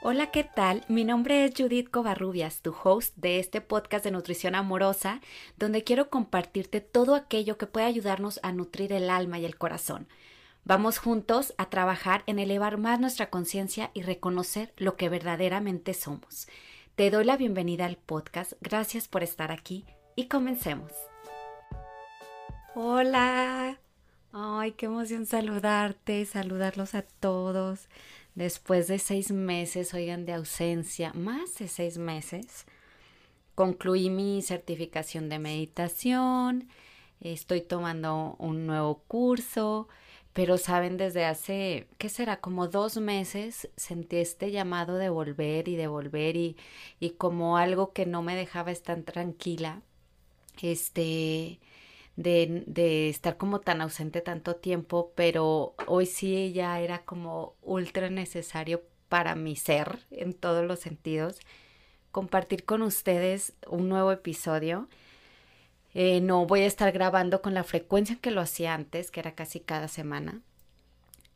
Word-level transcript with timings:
Hola, 0.00 0.30
¿qué 0.30 0.44
tal? 0.44 0.84
Mi 0.86 1.04
nombre 1.04 1.44
es 1.44 1.54
Judith 1.58 1.90
Covarrubias, 1.90 2.62
tu 2.62 2.72
host 2.84 3.16
de 3.16 3.40
este 3.40 3.60
podcast 3.60 4.04
de 4.04 4.12
nutrición 4.12 4.54
amorosa, 4.54 5.20
donde 5.56 5.82
quiero 5.82 6.08
compartirte 6.08 6.80
todo 6.80 7.16
aquello 7.16 7.58
que 7.58 7.66
puede 7.66 7.86
ayudarnos 7.86 8.38
a 8.44 8.52
nutrir 8.52 8.92
el 8.92 9.10
alma 9.10 9.40
y 9.40 9.44
el 9.44 9.58
corazón. 9.58 10.06
Vamos 10.64 10.98
juntos 10.98 11.52
a 11.58 11.68
trabajar 11.68 12.22
en 12.26 12.38
elevar 12.38 12.78
más 12.78 13.00
nuestra 13.00 13.28
conciencia 13.28 13.90
y 13.92 14.02
reconocer 14.02 14.72
lo 14.76 14.94
que 14.94 15.08
verdaderamente 15.08 15.94
somos. 15.94 16.46
Te 16.94 17.10
doy 17.10 17.24
la 17.24 17.36
bienvenida 17.36 17.84
al 17.84 17.96
podcast, 17.96 18.52
gracias 18.60 19.08
por 19.08 19.24
estar 19.24 19.50
aquí 19.50 19.84
y 20.14 20.28
comencemos. 20.28 20.92
Hola. 22.76 23.80
Ay, 24.30 24.72
qué 24.72 24.86
emoción 24.86 25.26
saludarte, 25.26 26.24
saludarlos 26.24 26.94
a 26.94 27.02
todos 27.02 27.88
después 28.38 28.86
de 28.86 29.00
seis 29.00 29.32
meses, 29.32 29.92
oigan, 29.94 30.24
de 30.24 30.32
ausencia, 30.32 31.12
más 31.12 31.56
de 31.56 31.66
seis 31.66 31.98
meses, 31.98 32.66
concluí 33.56 34.10
mi 34.10 34.42
certificación 34.42 35.28
de 35.28 35.40
meditación, 35.40 36.68
estoy 37.20 37.62
tomando 37.62 38.36
un 38.38 38.64
nuevo 38.64 39.02
curso, 39.08 39.88
pero 40.34 40.56
saben, 40.56 40.98
desde 40.98 41.24
hace, 41.24 41.88
¿qué 41.98 42.08
será? 42.08 42.40
Como 42.40 42.68
dos 42.68 42.98
meses 42.98 43.70
sentí 43.76 44.18
este 44.18 44.52
llamado 44.52 44.98
de 44.98 45.08
volver 45.08 45.66
y 45.66 45.74
de 45.74 45.88
volver 45.88 46.36
y, 46.36 46.56
y 47.00 47.10
como 47.10 47.56
algo 47.56 47.92
que 47.92 48.06
no 48.06 48.22
me 48.22 48.36
dejaba 48.36 48.70
estar 48.70 49.02
tranquila, 49.02 49.82
este, 50.62 51.58
de, 52.18 53.08
estar 53.08 53.36
como 53.36 53.60
tan 53.60 53.80
ausente 53.80 54.20
tanto 54.20 54.56
tiempo, 54.56 55.12
pero 55.14 55.74
hoy 55.86 56.06
sí 56.06 56.52
ya 56.52 56.80
era 56.80 57.04
como 57.04 57.54
ultra 57.62 58.10
necesario 58.10 58.82
para 59.08 59.36
mi 59.36 59.54
ser 59.56 60.00
en 60.10 60.34
todos 60.34 60.64
los 60.64 60.80
sentidos 60.80 61.38
compartir 62.10 62.64
con 62.64 62.82
ustedes 62.82 63.52
un 63.68 63.88
nuevo 63.88 64.10
episodio. 64.10 64.88
Eh, 65.94 66.20
no 66.20 66.46
voy 66.46 66.60
a 66.62 66.66
estar 66.66 66.90
grabando 66.92 67.40
con 67.42 67.54
la 67.54 67.64
frecuencia 67.64 68.16
que 68.16 68.30
lo 68.32 68.40
hacía 68.40 68.74
antes, 68.74 69.10
que 69.10 69.20
era 69.20 69.32
casi 69.32 69.60
cada 69.60 69.88
semana. 69.88 70.40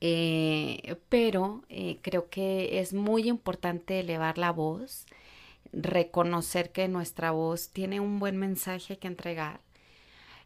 Eh, 0.01 0.97
pero 1.09 1.63
eh, 1.69 1.99
creo 2.03 2.29
que 2.29 2.81
es 2.81 2.93
muy 2.93 3.29
importante 3.29 4.01
elevar 4.01 4.39
la 4.39 4.51
voz, 4.51 5.07
reconocer 5.73 6.73
que 6.73 6.89
nuestra 6.89 7.31
voz 7.31 7.69
tiene 7.71 8.01
un 8.01 8.19
buen 8.19 8.37
mensaje 8.37 8.99
que 8.99 9.07
entregar 9.07 9.61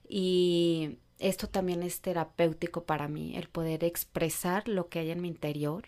y 0.09 0.99
esto 1.19 1.49
también 1.49 1.83
es 1.83 2.01
terapéutico 2.01 2.85
para 2.85 3.09
mí, 3.09 3.37
el 3.37 3.49
poder 3.49 3.85
expresar 3.85 4.69
lo 4.69 4.89
que 4.89 5.01
hay 5.01 5.11
en 5.11 5.23
mi 5.23 5.29
interior 5.29 5.85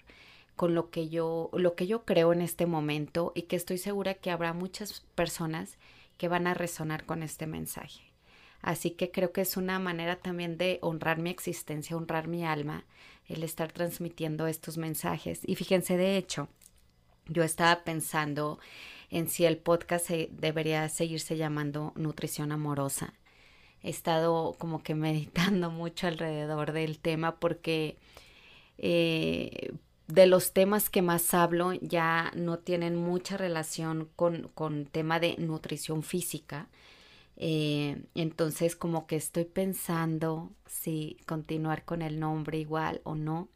con 0.57 0.75
lo 0.75 0.91
que 0.91 1.09
yo 1.09 1.51
lo 1.53 1.77
que 1.77 1.87
yo 1.87 2.05
creo 2.05 2.33
en 2.33 2.43
este 2.43 2.67
momento 2.67 3.33
y 3.37 3.43
que 3.43 3.55
estoy 3.55 3.79
segura 3.79 4.15
que 4.15 4.31
habrá 4.33 4.53
muchas 4.55 5.03
personas 5.15 5.79
que 6.17 6.29
van 6.29 6.49
a 6.49 6.55
resonar 6.55 7.05
con 7.05 7.23
este 7.23 7.47
mensaje. 7.47 8.13
Así 8.61 8.91
que 8.91 9.13
creo 9.13 9.33
que 9.33 9.43
es 9.43 9.57
una 9.57 9.79
manera 9.79 10.17
también 10.17 10.59
de 10.59 10.79
honrar 10.83 11.19
mi 11.19 11.31
existencia, 11.31 11.97
honrar 11.97 12.27
mi 12.27 12.45
alma, 12.45 12.85
el 13.29 13.45
estar 13.45 13.71
transmitiendo 13.71 14.49
estos 14.49 14.79
mensajes. 14.79 15.43
Y 15.45 15.55
fíjense, 15.55 15.97
de 15.97 16.17
hecho, 16.17 16.49
yo 17.27 17.45
estaba 17.45 17.85
pensando 17.85 18.59
en 19.11 19.29
si 19.29 19.45
el 19.45 19.59
podcast 19.59 20.11
debería 20.11 20.89
seguirse 20.89 21.37
llamando 21.37 21.93
Nutrición 21.95 22.51
Amorosa 22.51 23.15
he 23.83 23.91
estado 23.91 24.55
como 24.59 24.83
que 24.83 24.95
meditando 24.97 25.71
mucho 25.71 26.07
alrededor 26.07 26.73
del 26.73 26.99
tema 26.99 27.37
porque 27.37 27.99
eh, 28.79 29.73
de 30.07 30.27
los 30.27 30.53
temas 30.53 30.89
que 30.89 31.03
más 31.03 31.35
hablo 31.35 31.75
ya 31.75 32.33
no 32.35 32.59
tienen 32.59 32.97
mucha 32.97 33.37
relación 33.37 34.09
con, 34.17 34.49
con 34.55 34.87
tema 34.87 35.21
de 35.21 35.37
nutrición 35.37 36.03
física. 36.03 36.69
Eh, 37.37 38.03
entonces 38.15 38.75
como 38.75 39.07
que 39.07 39.15
estoy 39.17 39.45
pensando 39.45 40.51
si 40.67 41.19
continuar 41.27 41.85
con 41.85 42.03
el 42.03 42.19
nombre 42.19 42.59
igual 42.59 43.01
o 43.05 43.15
no, 43.15 43.49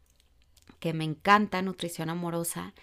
que 0.79 0.93
me 0.93 1.05
encanta 1.05 1.63
nutrición 1.63 2.11
amorosa, 2.11 2.75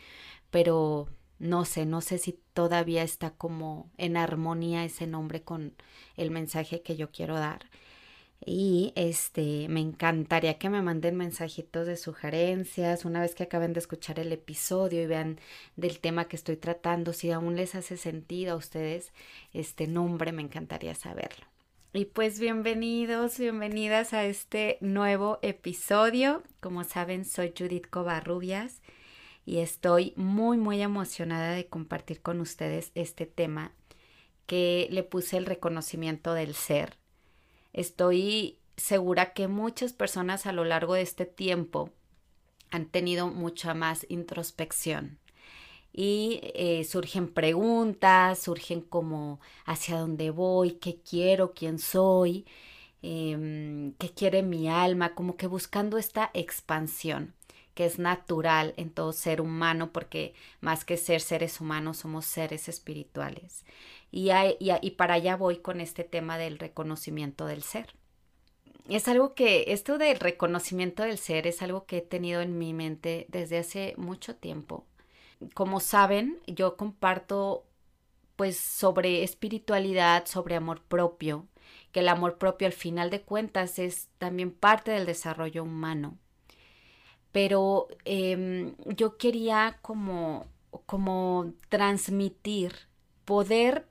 pero 0.52 1.08
no 1.40 1.66
sé, 1.66 1.86
no 1.86 2.02
sé 2.02 2.18
si 2.18 2.38
todavía 2.54 3.04
está 3.04 3.32
como 3.32 3.90
en 3.98 4.18
armonía 4.18 4.84
ese 4.84 5.08
nombre 5.08 5.42
con 5.42 5.74
el 6.18 6.32
mensaje 6.32 6.82
que 6.82 6.98
yo 6.98 7.12
quiero 7.12 7.36
dar. 7.36 7.66
Y 8.46 8.94
este, 8.96 9.68
me 9.70 9.82
encantaría 9.82 10.58
que 10.58 10.70
me 10.70 10.82
manden 10.82 11.16
mensajitos 11.16 11.88
de 11.88 11.98
sugerencias 11.98 13.04
una 13.04 13.22
vez 13.22 13.36
que 13.36 13.44
acaben 13.44 13.74
de 13.74 13.80
escuchar 13.80 14.20
el 14.20 14.32
episodio 14.32 15.02
y 15.02 15.08
vean 15.08 15.40
del 15.76 16.00
tema 16.00 16.28
que 16.28 16.38
estoy 16.38 16.56
tratando, 16.56 17.12
si 17.14 17.32
aún 17.32 17.56
les 17.56 17.76
hace 17.76 17.98
sentido 17.98 18.54
a 18.54 18.58
ustedes 18.58 19.12
este 19.54 19.88
nombre, 19.88 20.32
me 20.32 20.42
encantaría 20.42 20.96
saberlo. 20.96 21.46
Y 21.92 22.06
pues 22.06 22.40
bienvenidos, 22.40 23.40
bienvenidas 23.40 24.14
a 24.14 24.24
este 24.26 24.78
nuevo 24.80 25.40
episodio. 25.42 26.44
Como 26.60 26.84
saben, 26.84 27.26
soy 27.26 27.54
Judith 27.58 27.90
Covarrubias 27.90 28.82
y 29.50 29.62
estoy 29.62 30.14
muy 30.16 30.58
muy 30.58 30.80
emocionada 30.80 31.54
de 31.54 31.66
compartir 31.66 32.22
con 32.22 32.40
ustedes 32.40 32.92
este 32.94 33.26
tema 33.26 33.72
que 34.46 34.88
le 34.92 35.02
puse 35.02 35.38
el 35.38 35.48
reconocimiento 35.48 36.36
del 36.36 36.54
ser. 36.54 36.98
Estoy 37.74 38.60
segura 38.78 39.34
que 39.34 39.48
muchas 39.48 39.92
personas 39.92 40.46
a 40.46 40.52
lo 40.52 40.66
largo 40.66 40.94
de 40.94 41.02
este 41.02 41.26
tiempo 41.26 41.90
han 42.70 42.86
tenido 42.86 43.30
mucha 43.30 43.74
más 43.74 44.06
introspección 44.08 45.18
y 45.92 46.42
eh, 46.54 46.84
surgen 46.84 47.28
preguntas, 47.28 48.38
surgen 48.38 48.82
como 48.82 49.40
hacia 49.66 49.98
dónde 49.98 50.30
voy, 50.30 50.74
qué 50.74 51.00
quiero, 51.02 51.56
quién 51.56 51.80
soy, 51.80 52.46
em, 53.02 53.94
qué 53.94 54.12
quiere 54.12 54.44
mi 54.44 54.70
alma, 54.70 55.16
como 55.16 55.38
que 55.38 55.48
buscando 55.48 55.98
esta 55.98 56.30
expansión 56.36 57.34
que 57.80 57.86
es 57.86 57.98
natural 57.98 58.74
en 58.76 58.90
todo 58.90 59.14
ser 59.14 59.40
humano, 59.40 59.94
porque 59.94 60.34
más 60.60 60.84
que 60.84 60.98
ser 60.98 61.22
seres 61.22 61.62
humanos 61.62 62.00
somos 62.00 62.26
seres 62.26 62.68
espirituales. 62.68 63.64
Y, 64.12 64.32
y, 64.60 64.92
para 64.98 65.14
allá 65.14 65.38
voy 65.38 65.60
con 65.60 65.80
este 65.80 66.04
tema 66.04 66.38
del 66.38 66.60
reconocimiento 66.60 67.46
del 67.46 67.64
ser. 67.64 67.94
Es 68.90 69.08
algo 69.08 69.34
que, 69.34 69.72
esto 69.72 69.98
del 69.98 70.20
reconocimiento 70.20 71.04
del 71.04 71.18
ser 71.18 71.48
es 71.48 71.62
algo 71.62 71.86
que 71.86 72.00
he 72.00 72.02
tenido 72.02 72.42
en 72.42 72.58
mi 72.58 72.74
mente 72.74 73.28
desde 73.30 73.60
hace 73.60 73.94
mucho 73.96 74.36
tiempo. 74.36 74.86
Como 75.54 75.80
saben, 75.80 76.38
yo 76.48 76.76
comparto 76.76 77.64
pues 78.36 78.58
sobre 78.58 79.24
espiritualidad, 79.24 80.26
sobre 80.26 80.58
amor 80.58 80.82
propio, 80.82 81.48
que 81.94 82.02
el 82.02 82.10
amor 82.10 82.40
propio 82.40 82.68
al 82.68 82.74
final 82.74 83.10
de 83.10 83.22
cuentas 83.22 83.80
es 83.80 84.10
también 84.18 84.52
parte 84.52 84.92
del 84.92 85.06
desarrollo 85.06 85.64
humano 85.64 86.18
pero 87.32 87.88
em, 88.06 88.76
yo 88.86 89.18
quería 89.18 89.80
como, 89.82 90.46
como 90.86 91.54
transmitir, 91.70 92.74
poder 93.26 93.88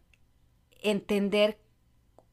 entender 0.83 1.59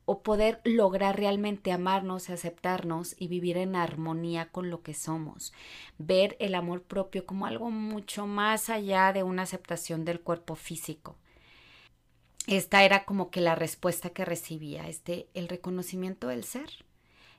o 0.05 0.21
poder 0.21 0.61
lograr 0.63 1.17
realmente 1.17 1.71
amarnos, 1.71 2.29
aceptarnos 2.29 3.15
y 3.17 3.27
vivir 3.27 3.57
en 3.57 3.75
armonía 3.75 4.49
con 4.49 4.69
lo 4.69 4.81
que 4.83 4.93
somos. 4.93 5.51
Ver 5.97 6.37
el 6.39 6.53
amor 6.53 6.83
propio 6.83 7.25
como 7.25 7.47
algo 7.47 7.71
mucho 7.71 8.27
más 8.27 8.69
allá 8.69 9.11
de 9.13 9.23
una 9.23 9.43
aceptación 9.43 10.05
del 10.05 10.21
cuerpo 10.21 10.55
físico. 10.55 11.17
Esta 12.45 12.83
era 12.83 13.05
como 13.05 13.31
que 13.31 13.41
la 13.41 13.55
respuesta 13.55 14.11
que 14.11 14.23
recibía, 14.23 14.87
este, 14.87 15.27
el 15.33 15.47
reconocimiento 15.47 16.27
del 16.27 16.43
ser. 16.43 16.69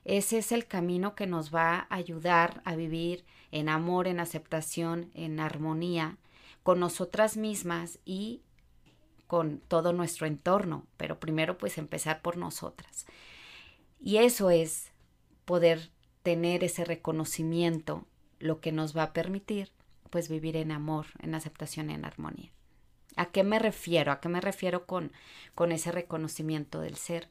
Ese 0.07 0.37
es 0.37 0.53
el 0.53 0.67
camino 0.67 1.15
que 1.15 1.27
nos 1.27 1.53
va 1.53 1.79
a 1.79 1.95
ayudar 1.95 2.61
a 2.63 2.77
vivir 2.77 3.25
en 3.51 3.67
amor, 3.67 4.07
en 4.07 4.21
aceptación, 4.21 5.11
en 5.13 5.41
armonía 5.41 6.15
con 6.63 6.79
nosotras 6.79 7.35
mismas 7.35 7.99
y 8.05 8.41
con 9.27 9.59
todo 9.59 9.91
nuestro 9.91 10.25
entorno, 10.25 10.87
pero 10.95 11.19
primero 11.19 11.57
pues 11.57 11.77
empezar 11.77 12.21
por 12.21 12.37
nosotras. 12.37 13.05
Y 13.99 14.15
eso 14.19 14.49
es 14.49 14.93
poder 15.43 15.91
tener 16.23 16.63
ese 16.63 16.85
reconocimiento, 16.85 18.05
lo 18.39 18.61
que 18.61 18.71
nos 18.71 18.95
va 18.95 19.03
a 19.03 19.13
permitir 19.13 19.73
pues 20.09 20.29
vivir 20.29 20.55
en 20.55 20.71
amor, 20.71 21.07
en 21.19 21.35
aceptación, 21.35 21.89
en 21.89 22.05
armonía. 22.05 22.53
¿A 23.17 23.25
qué 23.25 23.43
me 23.43 23.59
refiero? 23.59 24.13
¿A 24.13 24.21
qué 24.21 24.29
me 24.29 24.39
refiero 24.39 24.85
con, 24.85 25.11
con 25.53 25.73
ese 25.73 25.91
reconocimiento 25.91 26.79
del 26.79 26.95
ser? 26.95 27.27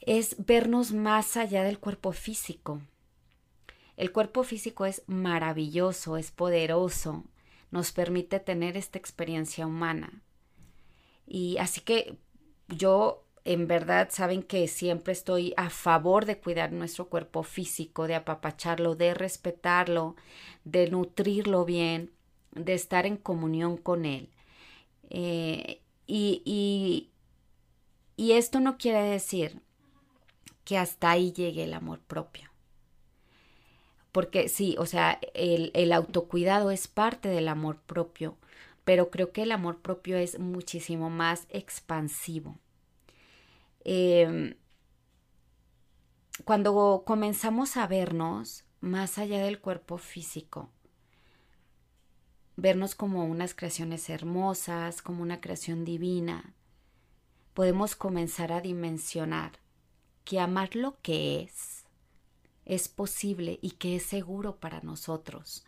Es 0.00 0.36
vernos 0.44 0.92
más 0.92 1.36
allá 1.36 1.64
del 1.64 1.78
cuerpo 1.78 2.12
físico. 2.12 2.80
El 3.96 4.12
cuerpo 4.12 4.42
físico 4.42 4.84
es 4.84 5.02
maravilloso, 5.06 6.16
es 6.16 6.30
poderoso, 6.30 7.24
nos 7.70 7.92
permite 7.92 8.40
tener 8.40 8.76
esta 8.76 8.98
experiencia 8.98 9.66
humana. 9.66 10.22
Y 11.26 11.56
así 11.58 11.80
que 11.80 12.18
yo 12.68 13.24
en 13.44 13.68
verdad 13.68 14.08
saben 14.10 14.42
que 14.42 14.66
siempre 14.68 15.12
estoy 15.12 15.54
a 15.56 15.70
favor 15.70 16.26
de 16.26 16.38
cuidar 16.38 16.72
nuestro 16.72 17.08
cuerpo 17.08 17.42
físico, 17.42 18.06
de 18.06 18.16
apapacharlo, 18.16 18.96
de 18.96 19.14
respetarlo, 19.14 20.16
de 20.64 20.90
nutrirlo 20.90 21.64
bien, 21.64 22.12
de 22.52 22.74
estar 22.74 23.06
en 23.06 23.16
comunión 23.16 23.76
con 23.76 24.04
Él. 24.04 24.30
Eh, 25.10 25.80
y, 26.06 26.42
y, 26.44 27.10
y 28.16 28.32
esto 28.32 28.60
no 28.60 28.78
quiere 28.78 29.02
decir 29.02 29.62
que 30.66 30.76
hasta 30.76 31.10
ahí 31.10 31.32
llegue 31.32 31.64
el 31.64 31.72
amor 31.72 32.00
propio. 32.00 32.50
Porque 34.12 34.48
sí, 34.48 34.74
o 34.78 34.84
sea, 34.84 35.20
el, 35.32 35.92
autocuidado 35.92 36.70
es 36.70 36.88
parte 36.88 37.28
del 37.28 37.48
amor 37.48 37.78
propio, 37.78 38.36
pero 38.84 39.10
creo 39.10 39.32
que 39.32 39.44
el 39.44 39.52
amor 39.52 39.78
propio 39.80 40.18
es 40.18 40.38
muchísimo 40.38 41.08
más 41.08 41.46
expansivo. 41.50 42.58
Eh, 43.84 44.56
cuando 46.44 47.04
comenzamos 47.06 47.76
a 47.76 47.86
vernos 47.86 48.64
más 48.80 49.18
allá 49.18 49.38
del 49.38 49.60
cuerpo 49.60 49.98
físico, 49.98 50.70
vernos 52.56 52.96
como 52.96 53.24
unas 53.24 53.54
creaciones 53.54 54.10
hermosas, 54.10 55.00
como 55.00 55.22
una 55.22 55.40
creación 55.40 55.84
divina, 55.84 56.54
podemos 57.54 57.94
comenzar 57.94 58.52
a 58.52 58.60
dimensionar 58.60 59.52
que 60.26 60.40
amar 60.40 60.76
lo 60.76 61.00
que 61.00 61.40
es 61.40 61.86
es 62.66 62.88
posible 62.88 63.58
y 63.62 63.70
que 63.70 63.96
es 63.96 64.02
seguro 64.02 64.56
para 64.56 64.80
nosotros. 64.82 65.64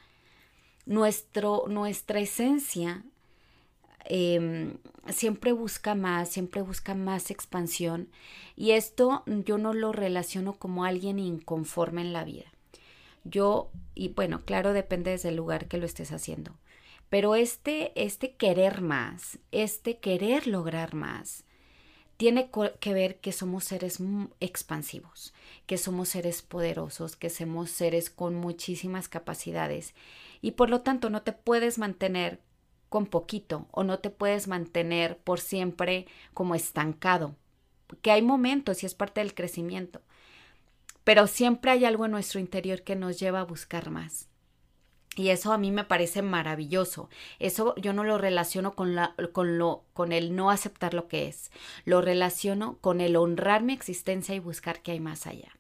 Nuestro, 0.85 1.65
nuestra 1.69 2.21
esencia 2.21 3.05
Em, 4.11 4.79
siempre 5.11 5.53
busca 5.53 5.95
más, 5.95 6.31
siempre 6.31 6.63
busca 6.63 6.95
más 6.95 7.31
expansión 7.31 8.09
y 8.57 8.71
esto 8.71 9.23
yo 9.27 9.59
no 9.59 9.75
lo 9.75 9.93
relaciono 9.93 10.55
como 10.55 10.85
alguien 10.85 11.19
inconforme 11.19 12.01
en 12.01 12.15
la 12.15 12.25
vida. 12.25 12.47
Yo, 13.25 13.71
y 13.95 14.09
bueno, 14.09 14.41
claro, 14.47 14.73
depende 14.73 15.11
desde 15.11 15.29
el 15.29 15.37
lugar 15.37 15.69
que 15.69 15.77
lo 15.77 15.85
estés 15.85 16.11
haciendo, 16.11 16.53
pero 17.11 17.35
este, 17.35 17.93
este 18.03 18.35
querer 18.35 18.81
más, 18.81 19.39
este 19.53 19.99
querer 19.99 20.47
lograr 20.47 20.95
más, 20.95 21.45
tiene 22.19 22.51
que 22.81 22.95
ver 22.95 23.21
que 23.21 23.31
somos 23.31 23.63
seres 23.63 23.99
expansivos, 24.41 25.33
que 25.67 25.79
somos 25.79 26.09
seres 26.09 26.43
poderosos, 26.43 27.15
que 27.15 27.31
somos 27.31 27.71
seres 27.71 28.11
con 28.11 28.35
muchísimas 28.35 29.09
capacidades 29.09 29.95
y 30.43 30.51
por 30.51 30.69
lo 30.69 30.81
tanto 30.81 31.11
no 31.11 31.23
te 31.23 31.33
puedes 31.33 31.79
mantener 31.79 32.41
con 32.89 33.07
poquito 33.07 33.69
o 33.71 33.85
no 33.85 34.01
te 34.01 34.11
puedes 34.11 34.49
mantener 34.49 35.17
por 35.19 35.39
siempre 35.39 36.07
como 36.35 36.57
estancado, 36.57 37.37
que 38.03 38.11
hay 38.11 38.21
momentos 38.21 38.83
y 38.83 38.87
es 38.87 38.95
parte 38.95 39.21
del 39.21 39.35
crecimiento, 39.35 40.01
pero 41.05 41.29
siempre 41.29 41.71
hay 41.71 41.85
algo 41.85 42.05
en 42.05 42.11
nuestro 42.11 42.41
interior 42.41 42.83
que 42.83 42.97
nos 42.97 43.21
lleva 43.21 43.41
a 43.41 43.45
buscar 43.45 43.91
más. 43.91 44.28
Y 45.19 45.31
eso 45.31 45.53
a 45.53 45.59
mí 45.59 45.73
me 45.73 45.85
parece 45.85 46.23
maravilloso. 46.23 47.11
Eso 47.41 47.75
yo 47.77 47.93
no 47.93 48.05
lo 48.05 48.19
relaciono 48.19 48.75
con, 48.75 48.95
la, 48.95 49.15
con, 49.33 49.59
lo, 49.59 49.85
con 49.93 50.13
el 50.13 50.37
no 50.37 50.51
aceptar 50.51 50.95
lo 50.95 51.09
que 51.09 51.27
es. 51.27 51.51
Lo 51.85 52.01
relaciono 52.01 52.79
con 52.81 53.01
el 53.01 53.17
honrar 53.17 53.63
mi 53.63 53.73
existencia 53.73 54.35
y 54.35 54.39
buscar 54.39 54.81
que 54.81 54.93
hay 54.93 55.01
más 55.01 55.27
allá. 55.27 55.57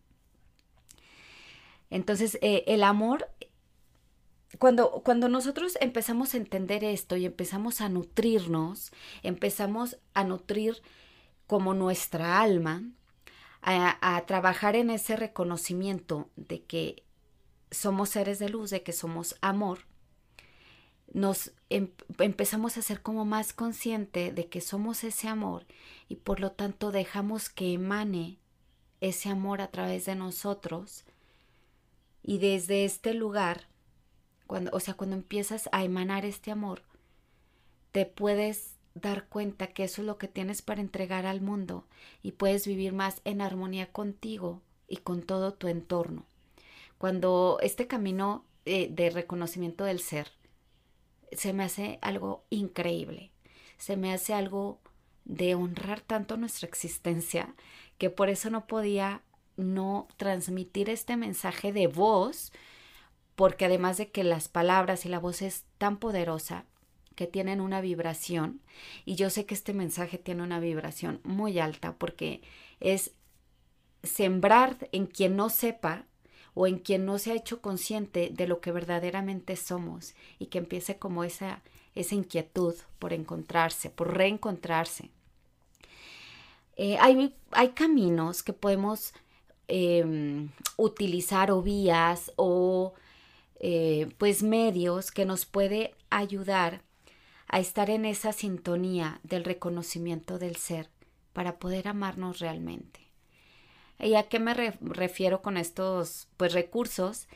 Entonces, 1.91 2.39
eh, 2.41 2.65
el 2.69 2.85
amor 2.85 3.29
cuando, 4.59 5.03
cuando 5.05 5.29
nosotros 5.29 5.77
empezamos 5.81 6.35
a 6.35 6.37
entender 6.39 6.85
esto 6.85 7.17
y 7.17 7.27
empezamos 7.27 7.81
a 7.81 7.89
nutrirnos, 7.89 8.93
empezamos 9.23 9.99
a 10.15 10.25
nutrir 10.25 10.81
como 11.47 11.75
nuestra 11.75 12.41
alma, 12.41 12.83
a, 13.61 14.25
trabajar 14.27 14.77
en 14.77 14.91
ese 14.91 15.17
reconocimiento 15.17 16.31
de 16.37 16.63
que 16.63 17.03
somos 17.71 18.11
seres 18.11 18.39
de 18.39 18.49
luz, 18.49 18.71
de 18.71 18.83
que 18.83 18.93
somos 18.93 19.37
amor, 19.41 19.81
nos 21.13 21.53
em, 21.71 21.91
empezamos 22.19 22.77
a 22.77 22.83
ser 22.83 23.01
como 23.03 23.25
más 23.25 23.53
consciente 23.53 24.33
de 24.33 24.49
que 24.49 24.61
somos 24.61 25.05
ese 25.05 25.29
amor 25.29 25.67
y 26.09 26.17
por 26.17 26.41
lo 26.41 26.53
tanto 26.53 26.93
dejamos 26.93 27.49
que 27.49 27.73
emane 27.73 28.39
ese 29.01 29.31
amor 29.31 29.61
a 29.61 29.71
través 29.71 30.05
de 30.05 30.15
nosotros 30.15 31.05
y 32.23 32.39
desde 32.39 32.85
este 32.85 33.15
lugar 33.15 33.69
cuando, 34.47 34.71
o 34.73 34.81
sea, 34.81 34.95
cuando 34.95 35.17
empiezas 35.17 35.69
a 35.73 35.85
emanar 35.85 36.25
este 36.25 36.51
amor, 36.51 36.83
te 37.93 38.07
puedes 38.07 38.77
dar 38.95 39.29
cuenta 39.29 39.69
que 39.69 39.85
eso 39.85 40.03
es 40.03 40.07
lo 40.07 40.19
que 40.19 40.27
tienes 40.27 40.63
para 40.63 40.81
entregar 40.81 41.27
al 41.27 41.41
mundo 41.41 41.87
y 42.23 42.33
puedes 42.33 42.67
vivir 42.67 42.93
más 42.93 43.21
en 43.25 43.41
armonía 43.41 43.93
contigo 43.93 44.63
y 44.89 44.97
con 44.99 45.23
todo 45.23 45.53
tu 45.53 45.69
entorno. 45.69 46.25
Cuando 46.99 47.59
este 47.63 47.87
camino 47.87 48.45
eh, 48.65 48.89
de 48.91 49.11
reconocimiento 49.11 49.85
del 49.85 50.01
ser 50.01 50.33
se 51.33 51.53
me 51.53 51.65
hace 51.65 51.99
algo 52.03 52.45
increíble, 52.51 53.33
se 53.77 53.97
me 53.97 54.13
hace 54.13 54.35
algo 54.35 54.81
de 55.25 55.55
honrar 55.55 56.01
tanto 56.01 56.37
nuestra 56.37 56.67
existencia 56.67 57.55
que 57.99 58.11
por 58.11 58.29
eso 58.29 58.51
no 58.51 58.67
podía 58.67 59.23
no 59.57 60.09
transmitir 60.17 60.89
este 60.89 61.17
mensaje 61.17 61.73
de 61.73 61.87
voz 61.87 62.53
porque 63.39 63.67
además 63.67 63.99
de 63.99 64.11
que 64.11 64.25
las 64.25 64.49
palabras 64.49 65.07
y 65.07 65.09
la 65.09 65.21
voz 65.21 65.43
es 65.43 65.65
tan 65.79 65.99
poderosa, 65.99 66.65
que 67.15 67.29
tienen 67.29 67.61
una 67.61 67.81
vibración, 67.81 68.61
y 69.05 69.15
yo 69.15 69.31
sé 69.31 69.47
que 69.47 69.55
este 69.55 69.75
mensaje 69.75 70.19
tiene 70.19 70.43
una 70.43 70.59
vibración 70.61 71.21
muy 71.23 71.59
alta 71.61 71.95
porque 71.99 72.43
es 72.81 73.13
sembrar 74.03 74.89
en 74.91 75.07
quien 75.07 75.37
no 75.37 75.51
sepa 75.51 76.05
o 76.55 76.67
en 76.67 76.79
quien 76.79 77.05
no 77.05 77.19
se 77.19 77.33
ha 77.33 77.35
hecho 77.35 77.61
consciente 77.61 78.31
de 78.33 78.47
lo 78.47 78.61
que 78.61 78.73
verdaderamente 78.73 79.57
somos 79.57 80.15
y 80.39 80.47
que 80.47 80.59
empiece 80.59 80.99
como 80.99 81.25
esa, 81.25 81.63
esa 81.95 82.15
inquietud 82.15 82.75
por 82.99 83.13
encontrarse, 83.13 83.91
por 83.91 84.17
reencontrarse. 84.17 85.11
Eh, 86.77 86.97
hay, 87.01 87.35
hay, 87.51 87.69
caminos 87.71 88.43
que 88.43 88.53
podemos 88.53 89.13
em, 89.67 90.51
utilizar 90.77 91.51
o 91.51 91.61
vías 91.61 92.33
o 92.37 92.95
eh, 93.59 94.09
pues 94.19 94.45
medios 94.45 95.11
que 95.11 95.25
nos 95.25 95.45
puede 95.45 95.95
ayudar 96.11 96.83
a 97.49 97.59
estar 97.59 97.91
en 97.91 98.05
esa 98.05 98.33
sintonía 98.33 99.21
del 99.25 99.45
reconocimiento 99.45 100.39
del 100.39 100.57
ser 100.57 100.89
para 101.33 101.59
poder 101.59 101.89
amarnos 101.89 102.39
realmente. 102.39 103.08
¿Y 104.01 104.15
a 104.15 104.29
qué 104.29 104.39
me 104.39 104.55
refiero 104.55 105.43
con 105.43 105.57
estos 105.57 106.29
pues 106.37 106.53
recursos? 106.53 107.27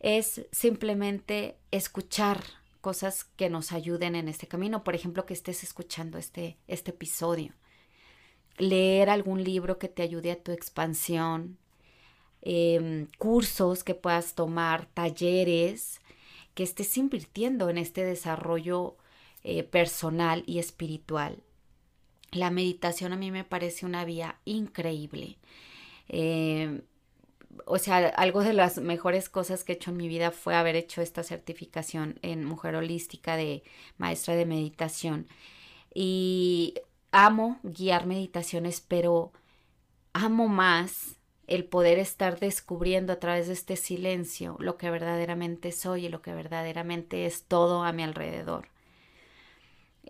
Es 0.00 0.46
simplemente 0.52 1.56
escuchar 1.70 2.42
cosas 2.80 3.24
que 3.24 3.50
nos 3.50 3.72
ayuden 3.72 4.14
en 4.14 4.28
este 4.28 4.46
camino. 4.46 4.84
Por 4.84 4.94
ejemplo, 4.94 5.26
que 5.26 5.34
estés 5.34 5.62
escuchando 5.64 6.18
este, 6.18 6.56
este 6.66 6.92
episodio. 6.92 7.52
Leer 8.56 9.10
algún 9.10 9.44
libro 9.44 9.78
que 9.78 9.88
te 9.88 10.02
ayude 10.02 10.32
a 10.32 10.42
tu 10.42 10.52
expansión, 10.52 11.58
Em, 12.40 13.08
cursos 13.18 13.82
que 13.82 13.94
puedas 13.94 14.34
tomar, 14.34 14.86
talleres, 14.86 16.00
que 16.54 16.62
estés 16.62 16.96
invirtiendo 16.96 17.68
en 17.68 17.78
este 17.78 18.04
desarrollo 18.04 18.96
eh, 19.42 19.64
personal 19.64 20.44
y 20.46 20.58
espiritual. 20.58 21.42
La 22.30 22.50
meditación 22.50 23.12
a 23.12 23.16
mí 23.16 23.30
me 23.30 23.44
parece 23.44 23.86
una 23.86 24.04
vía 24.04 24.40
increíble. 24.44 25.38
Em, 26.08 26.82
o 27.66 27.78
sea, 27.78 28.08
algo 28.08 28.42
de 28.42 28.52
las 28.52 28.78
mejores 28.78 29.28
cosas 29.28 29.64
que 29.64 29.72
he 29.72 29.76
hecho 29.76 29.90
en 29.90 29.96
mi 29.96 30.08
vida 30.08 30.30
fue 30.30 30.54
haber 30.54 30.76
hecho 30.76 31.02
esta 31.02 31.22
certificación 31.22 32.18
en 32.22 32.44
mujer 32.44 32.74
holística 32.76 33.36
de 33.36 33.62
maestra 33.98 34.34
de 34.34 34.46
meditación. 34.46 35.26
Y 35.94 36.74
amo 37.12 37.58
guiar 37.62 38.06
meditaciones, 38.06 38.80
pero 38.80 39.32
amo 40.12 40.48
más 40.48 41.16
el 41.46 41.64
poder 41.64 41.98
estar 41.98 42.38
descubriendo 42.38 43.12
a 43.12 43.18
través 43.18 43.46
de 43.46 43.54
este 43.54 43.76
silencio 43.76 44.56
lo 44.60 44.76
que 44.76 44.90
verdaderamente 44.90 45.72
soy 45.72 46.06
y 46.06 46.08
lo 46.10 46.20
que 46.20 46.34
verdaderamente 46.34 47.26
es 47.26 47.44
todo 47.44 47.82
a 47.84 47.92
mi 47.92 48.02
alrededor. 48.02 48.68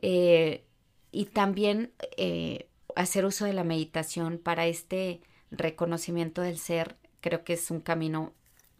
Eh, 0.02 0.64
y 1.12 1.26
también 1.26 1.92
eh, 2.16 2.68
hacer 2.96 3.24
uso 3.24 3.44
de 3.44 3.52
la 3.52 3.64
meditación 3.64 4.38
para 4.38 4.66
este 4.66 5.20
reconocimiento 5.50 6.42
del 6.42 6.58
ser, 6.58 6.96
creo 7.20 7.44
que 7.44 7.54
es 7.54 7.70
un 7.70 7.80
camino 7.80 8.32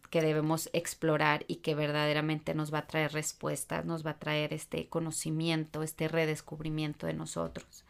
que 0.09 0.21
debemos 0.21 0.69
explorar 0.73 1.45
y 1.47 1.57
que 1.57 1.75
verdaderamente 1.75 2.53
nos 2.53 2.73
va 2.73 2.79
a 2.79 2.87
traer 2.87 3.13
respuestas, 3.13 3.85
nos 3.85 4.05
va 4.05 4.11
a 4.11 4.19
traer 4.19 4.53
este 4.53 4.87
conocimiento, 4.87 5.83
este 5.83 6.07
redescubrimiento 6.07 7.05
de 7.07 7.13
nosotros. 7.13 7.85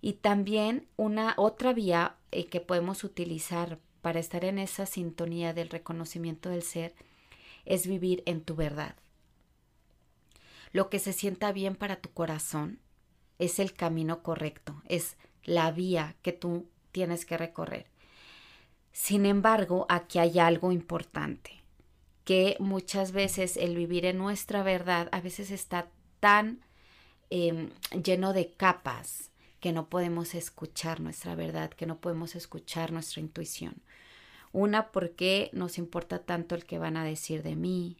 Y 0.00 0.14
también 0.14 0.86
una 0.96 1.34
otra 1.36 1.72
vía 1.72 2.16
eh, 2.32 2.46
que 2.46 2.60
podemos 2.60 3.04
utilizar 3.04 3.78
para 4.02 4.20
estar 4.20 4.44
en 4.44 4.58
esa 4.58 4.86
sintonía 4.86 5.52
del 5.52 5.68
reconocimiento 5.68 6.48
del 6.48 6.62
ser 6.62 6.94
es 7.64 7.86
vivir 7.86 8.22
en 8.26 8.42
tu 8.42 8.54
verdad. 8.54 8.96
Lo 10.72 10.90
que 10.90 10.98
se 10.98 11.12
sienta 11.12 11.52
bien 11.52 11.74
para 11.74 11.96
tu 11.96 12.10
corazón 12.10 12.80
es 13.38 13.58
el 13.58 13.72
camino 13.72 14.22
correcto, 14.22 14.82
es 14.88 15.16
la 15.44 15.70
vía 15.70 16.16
que 16.22 16.32
tú 16.32 16.66
tienes 16.96 17.26
que 17.26 17.36
recorrer. 17.36 17.84
Sin 18.90 19.26
embargo, 19.26 19.84
aquí 19.90 20.18
hay 20.18 20.38
algo 20.38 20.72
importante. 20.72 21.62
que 22.24 22.56
muchas 22.58 23.12
veces 23.12 23.56
el 23.56 23.76
vivir 23.76 24.04
en 24.06 24.18
nuestra 24.18 24.64
verdad 24.64 25.08
a 25.12 25.20
veces 25.20 25.52
está 25.52 25.88
tan 26.18 26.64
em, 27.30 27.70
lleno 28.02 28.32
de 28.32 28.50
capas 28.50 29.30
que 29.60 29.72
no 29.72 29.88
podemos 29.88 30.34
escuchar 30.34 31.00
nuestra 31.00 31.34
verdad, 31.36 31.70
que 31.70 31.86
no 31.86 31.98
podemos 31.98 32.34
escuchar 32.34 32.90
nuestra 32.90 33.20
intuición. 33.20 33.74
Una 34.52 34.90
porque 34.90 35.50
nos 35.52 35.78
importa 35.78 36.24
tanto 36.24 36.54
el 36.54 36.64
que 36.64 36.78
van 36.78 36.96
a 36.96 37.04
decir 37.04 37.42
de 37.42 37.56
mí. 37.56 37.98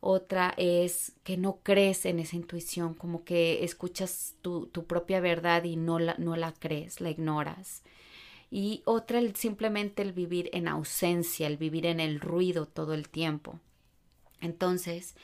Otra 0.00 0.54
es 0.56 1.12
que 1.24 1.36
no 1.36 1.58
crees 1.62 2.04
en 2.04 2.20
esa 2.20 2.36
intuición, 2.36 2.94
como 2.94 3.24
que 3.24 3.64
escuchas 3.64 4.34
tu, 4.42 4.66
tu 4.66 4.84
propia 4.84 5.18
verdad 5.20 5.64
y 5.64 5.76
no 5.76 5.98
la, 5.98 6.14
no 6.18 6.36
la 6.36 6.52
crees, 6.52 7.00
la 7.00 7.10
ignoras. 7.10 7.82
Y 8.50 8.82
otra, 8.84 9.18
el, 9.18 9.36
simplemente 9.36 10.02
el 10.02 10.12
vivir 10.12 10.50
en 10.52 10.68
ausencia, 10.68 11.46
el 11.46 11.56
vivir 11.56 11.86
en 11.86 12.00
el 12.00 12.20
ruido 12.20 12.66
todo 12.66 12.94
el 12.94 13.08
tiempo. 13.08 13.60
Entonces, 14.40 15.14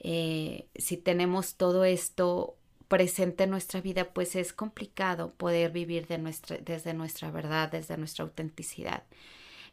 eh, 0.00 0.66
si 0.76 0.96
tenemos 0.96 1.56
todo 1.56 1.84
esto 1.84 2.56
presente 2.88 3.44
en 3.44 3.50
nuestra 3.50 3.80
vida, 3.80 4.12
pues 4.12 4.36
es 4.36 4.52
complicado 4.52 5.32
poder 5.34 5.72
vivir 5.72 6.06
de 6.06 6.18
nuestra, 6.18 6.58
desde 6.58 6.94
nuestra 6.94 7.30
verdad, 7.30 7.70
desde 7.70 7.96
nuestra 7.96 8.24
autenticidad. 8.24 9.02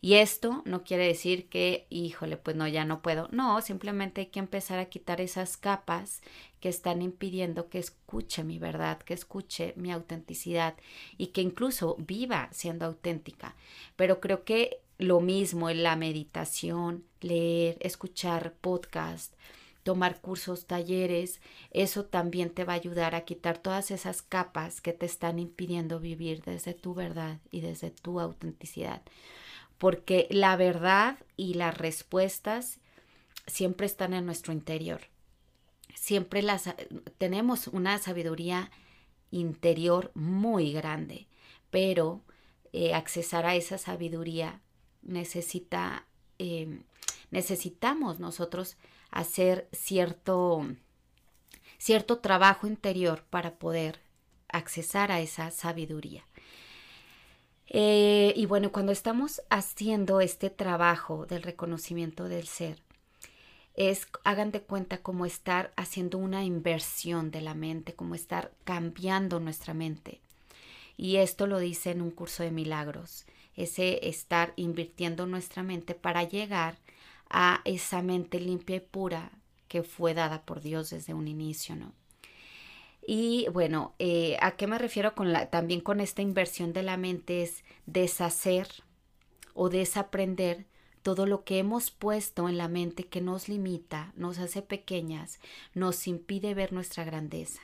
Y 0.01 0.15
esto 0.15 0.61
no 0.65 0.83
quiere 0.83 1.07
decir 1.07 1.47
que, 1.49 1.87
híjole, 1.89 2.37
pues 2.37 2.55
no, 2.55 2.67
ya 2.67 2.85
no 2.85 3.01
puedo. 3.01 3.27
No, 3.31 3.61
simplemente 3.61 4.21
hay 4.21 4.27
que 4.27 4.39
empezar 4.39 4.79
a 4.79 4.85
quitar 4.85 5.21
esas 5.21 5.57
capas 5.57 6.21
que 6.59 6.69
están 6.69 7.01
impidiendo 7.01 7.69
que 7.69 7.79
escuche 7.79 8.43
mi 8.43 8.59
verdad, 8.59 8.99
que 8.99 9.13
escuche 9.13 9.73
mi 9.75 9.91
autenticidad 9.91 10.75
y 11.17 11.27
que 11.27 11.41
incluso 11.41 11.95
viva 11.99 12.49
siendo 12.51 12.85
auténtica. 12.85 13.55
Pero 13.95 14.19
creo 14.19 14.43
que 14.43 14.79
lo 14.97 15.19
mismo 15.19 15.69
en 15.69 15.83
la 15.83 15.95
meditación, 15.95 17.03
leer, 17.21 17.77
escuchar 17.81 18.53
podcast, 18.61 19.33
tomar 19.83 20.19
cursos, 20.21 20.65
talleres, 20.65 21.41
eso 21.69 22.05
también 22.05 22.49
te 22.49 22.63
va 22.63 22.73
a 22.73 22.77
ayudar 22.77 23.13
a 23.13 23.25
quitar 23.25 23.59
todas 23.59 23.91
esas 23.91 24.23
capas 24.23 24.81
que 24.81 24.93
te 24.93 25.05
están 25.05 25.37
impidiendo 25.37 25.99
vivir 25.99 26.41
desde 26.43 26.73
tu 26.73 26.95
verdad 26.95 27.39
y 27.51 27.61
desde 27.61 27.91
tu 27.91 28.19
autenticidad 28.19 29.03
porque 29.77 30.27
la 30.29 30.55
verdad 30.55 31.17
y 31.37 31.55
las 31.55 31.77
respuestas 31.77 32.79
siempre 33.47 33.85
están 33.85 34.13
en 34.13 34.25
nuestro 34.25 34.53
interior. 34.53 35.01
Siempre 35.93 36.41
las 36.41 36.73
tenemos 37.17 37.67
una 37.67 37.97
sabiduría 37.99 38.71
interior 39.31 40.11
muy 40.13 40.71
grande, 40.73 41.27
pero 41.69 42.21
eh, 42.73 42.93
accesar 42.93 43.45
a 43.45 43.55
esa 43.55 43.77
sabiduría 43.77 44.61
necesita 45.01 46.05
em, 46.37 46.83
necesitamos 47.31 48.19
nosotros 48.19 48.77
hacer 49.11 49.67
cierto 49.71 50.65
cierto 51.77 52.19
trabajo 52.19 52.67
interior 52.67 53.23
para 53.29 53.55
poder 53.55 53.99
accesar 54.47 55.11
a 55.11 55.19
esa 55.19 55.51
sabiduría. 55.51 56.25
Eh, 57.67 58.33
y 58.35 58.45
bueno, 58.45 58.71
cuando 58.71 58.91
estamos 58.91 59.41
haciendo 59.49 60.21
este 60.21 60.49
trabajo 60.49 61.25
del 61.25 61.43
reconocimiento 61.43 62.25
del 62.29 62.47
ser, 62.47 62.77
es, 63.75 64.07
hagan 64.23 64.51
de 64.51 64.61
cuenta 64.61 64.99
como 64.99 65.25
estar 65.25 65.73
haciendo 65.75 66.17
una 66.17 66.43
inversión 66.43 67.31
de 67.31 67.41
la 67.41 67.53
mente, 67.53 67.93
como 67.93 68.15
estar 68.15 68.51
cambiando 68.63 69.39
nuestra 69.39 69.73
mente. 69.73 70.21
Y 70.97 71.17
esto 71.17 71.45
lo 71.47 71.59
dice 71.59 71.91
en 71.91 72.01
un 72.01 72.11
curso 72.11 72.43
de 72.43 72.51
milagros, 72.51 73.25
ese 73.55 74.07
estar 74.07 74.53
invirtiendo 74.55 75.25
nuestra 75.25 75.63
mente 75.63 75.93
para 75.93 76.23
llegar 76.23 76.77
a 77.29 77.61
esa 77.65 78.01
mente 78.01 78.39
limpia 78.39 78.77
y 78.77 78.81
pura 78.81 79.31
que 79.67 79.83
fue 79.83 80.13
dada 80.13 80.43
por 80.43 80.61
Dios 80.61 80.91
desde 80.91 81.13
un 81.13 81.27
inicio, 81.27 81.75
¿no? 81.75 81.91
Y 83.07 83.47
bueno, 83.53 83.93
eh, 83.99 84.37
¿a 84.41 84.55
qué 84.55 84.67
me 84.67 84.79
refiero 84.79 85.13
con 85.13 85.31
la, 85.31 85.49
también 85.49 85.81
con 85.81 86.01
esta 86.01 86.21
inversión 86.21 86.73
de 86.73 86.83
la 86.83 86.97
mente? 86.97 87.43
Es 87.43 87.63
deshacer 87.85 88.67
o 89.53 89.69
desaprender 89.69 90.65
todo 91.03 91.27
lo 91.27 91.43
que 91.43 91.59
hemos 91.59 91.91
puesto 91.91 92.49
en 92.49 92.57
la 92.57 92.67
mente 92.67 93.05
que 93.05 93.21
nos 93.21 93.47
limita, 93.47 94.11
nos 94.15 94.39
hace 94.39 94.63
pequeñas, 94.63 95.39
nos 95.75 96.07
impide 96.07 96.55
ver 96.55 96.73
nuestra 96.73 97.03
grandeza. 97.03 97.61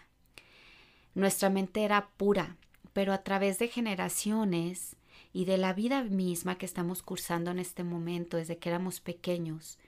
Nuestra 1.15 1.49
mente 1.49 1.83
era 1.83 2.11
pura, 2.17 2.57
pero 2.93 3.13
a 3.13 3.23
través 3.23 3.57
de 3.57 3.67
generaciones 3.67 4.95
y 5.33 5.45
de 5.45 5.57
la 5.57 5.73
vida 5.73 6.03
misma 6.03 6.59
que 6.59 6.67
estamos 6.67 7.01
cursando 7.01 7.49
en 7.49 7.57
este 7.57 7.83
momento, 7.83 8.37
desde 8.37 8.59
que 8.59 8.69
éramos 8.69 8.99
pequeños, 8.99 9.79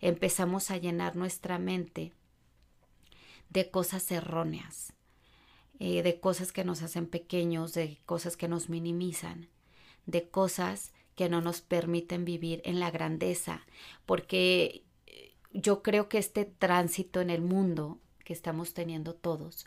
empezamos 0.00 0.70
a 0.70 0.76
llenar 0.76 1.16
nuestra 1.16 1.58
mente 1.58 2.12
de 3.50 3.70
cosas 3.70 4.10
erróneas, 4.10 4.92
eh, 5.78 6.02
de 6.02 6.20
cosas 6.20 6.52
que 6.52 6.64
nos 6.64 6.82
hacen 6.82 7.06
pequeños, 7.06 7.74
de 7.74 7.98
cosas 8.06 8.36
que 8.36 8.48
nos 8.48 8.68
minimizan, 8.68 9.48
de 10.06 10.28
cosas 10.28 10.92
que 11.16 11.28
no 11.28 11.40
nos 11.40 11.60
permiten 11.60 12.24
vivir 12.24 12.62
en 12.64 12.80
la 12.80 12.90
grandeza, 12.90 13.66
porque 14.06 14.84
eh, 15.06 15.34
yo 15.52 15.82
creo 15.82 16.08
que 16.08 16.18
este 16.18 16.44
tránsito 16.44 17.20
en 17.20 17.30
el 17.30 17.42
mundo 17.42 17.98
que 18.24 18.32
estamos 18.32 18.72
teniendo 18.72 19.14
todos 19.14 19.66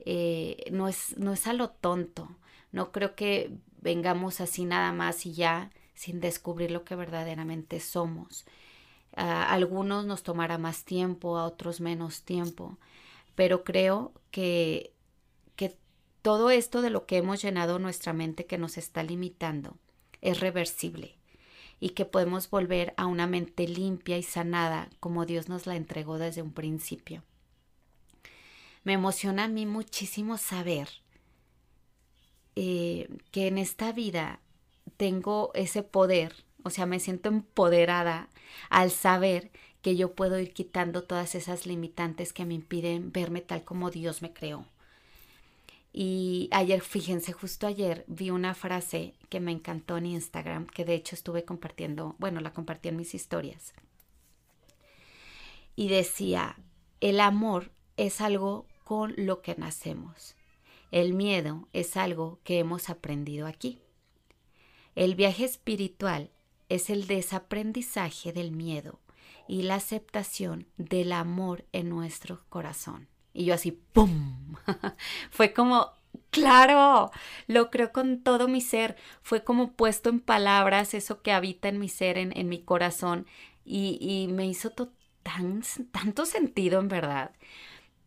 eh, 0.00 0.64
no, 0.70 0.88
es, 0.88 1.16
no 1.16 1.32
es 1.32 1.46
a 1.46 1.52
lo 1.52 1.70
tonto, 1.70 2.36
no 2.72 2.92
creo 2.92 3.14
que 3.14 3.52
vengamos 3.80 4.40
así 4.40 4.64
nada 4.64 4.92
más 4.92 5.26
y 5.26 5.34
ya 5.34 5.70
sin 5.94 6.20
descubrir 6.20 6.70
lo 6.70 6.84
que 6.84 6.96
verdaderamente 6.96 7.80
somos. 7.80 8.46
A 9.16 9.52
algunos 9.52 10.06
nos 10.06 10.22
tomará 10.22 10.58
más 10.58 10.84
tiempo, 10.84 11.38
a 11.38 11.44
otros 11.44 11.80
menos 11.80 12.22
tiempo, 12.22 12.78
pero 13.34 13.64
creo 13.64 14.12
que, 14.30 14.92
que 15.56 15.76
todo 16.22 16.50
esto 16.50 16.82
de 16.82 16.90
lo 16.90 17.06
que 17.06 17.18
hemos 17.18 17.42
llenado 17.42 17.78
nuestra 17.78 18.12
mente 18.12 18.46
que 18.46 18.58
nos 18.58 18.76
está 18.76 19.02
limitando 19.02 19.76
es 20.20 20.40
reversible 20.40 21.16
y 21.80 21.90
que 21.90 22.04
podemos 22.04 22.48
volver 22.50 22.94
a 22.96 23.06
una 23.06 23.26
mente 23.26 23.68
limpia 23.68 24.16
y 24.16 24.22
sanada 24.22 24.88
como 25.00 25.26
Dios 25.26 25.48
nos 25.48 25.66
la 25.66 25.76
entregó 25.76 26.18
desde 26.18 26.42
un 26.42 26.52
principio. 26.52 27.22
Me 28.84 28.94
emociona 28.94 29.44
a 29.44 29.48
mí 29.48 29.66
muchísimo 29.66 30.38
saber 30.38 30.88
eh, 32.56 33.08
que 33.32 33.48
en 33.48 33.58
esta 33.58 33.92
vida 33.92 34.40
tengo 34.96 35.50
ese 35.54 35.82
poder, 35.82 36.44
o 36.64 36.70
sea, 36.70 36.86
me 36.86 36.98
siento 36.98 37.28
empoderada 37.28 38.28
al 38.70 38.90
saber 38.90 39.52
que 39.82 39.96
yo 39.96 40.14
puedo 40.14 40.38
ir 40.38 40.52
quitando 40.52 41.04
todas 41.04 41.34
esas 41.34 41.66
limitantes 41.66 42.32
que 42.32 42.46
me 42.46 42.54
impiden 42.54 43.12
verme 43.12 43.42
tal 43.42 43.64
como 43.64 43.90
Dios 43.90 44.22
me 44.22 44.32
creó. 44.32 44.66
Y 45.92 46.48
ayer, 46.50 46.80
fíjense, 46.80 47.32
justo 47.32 47.68
ayer 47.68 48.04
vi 48.08 48.30
una 48.30 48.54
frase 48.54 49.14
que 49.28 49.38
me 49.38 49.52
encantó 49.52 49.96
en 49.96 50.06
Instagram, 50.06 50.66
que 50.66 50.84
de 50.84 50.94
hecho 50.94 51.14
estuve 51.14 51.44
compartiendo, 51.44 52.16
bueno, 52.18 52.40
la 52.40 52.52
compartí 52.52 52.88
en 52.88 52.96
mis 52.96 53.14
historias. 53.14 53.74
Y 55.76 55.88
decía, 55.88 56.56
el 57.00 57.20
amor 57.20 57.70
es 57.96 58.20
algo 58.20 58.66
con 58.82 59.14
lo 59.16 59.40
que 59.42 59.54
nacemos. 59.54 60.34
El 60.90 61.12
miedo 61.12 61.68
es 61.72 61.96
algo 61.96 62.40
que 62.42 62.58
hemos 62.58 62.88
aprendido 62.88 63.46
aquí. 63.46 63.80
El 64.94 65.14
viaje 65.14 65.44
espiritual 65.44 66.30
es 66.68 66.90
el 66.90 67.06
desaprendizaje 67.06 68.32
del 68.32 68.52
miedo 68.52 69.00
y 69.46 69.62
la 69.62 69.76
aceptación 69.76 70.66
del 70.76 71.12
amor 71.12 71.64
en 71.72 71.88
nuestro 71.88 72.44
corazón. 72.48 73.08
Y 73.32 73.44
yo 73.46 73.54
así, 73.54 73.72
¡pum! 73.72 74.54
Fue 75.30 75.52
como, 75.52 75.90
claro, 76.30 77.10
lo 77.46 77.70
creo 77.70 77.92
con 77.92 78.22
todo 78.22 78.48
mi 78.48 78.60
ser. 78.60 78.96
Fue 79.22 79.44
como 79.44 79.72
puesto 79.72 80.08
en 80.08 80.20
palabras 80.20 80.94
eso 80.94 81.20
que 81.20 81.32
habita 81.32 81.68
en 81.68 81.78
mi 81.78 81.88
ser, 81.88 82.16
en, 82.16 82.36
en 82.36 82.48
mi 82.48 82.62
corazón. 82.62 83.26
Y, 83.64 83.98
y 84.00 84.32
me 84.32 84.46
hizo 84.46 84.70
tan, 85.22 85.62
tanto 85.90 86.26
sentido, 86.26 86.80
en 86.80 86.88
verdad 86.88 87.32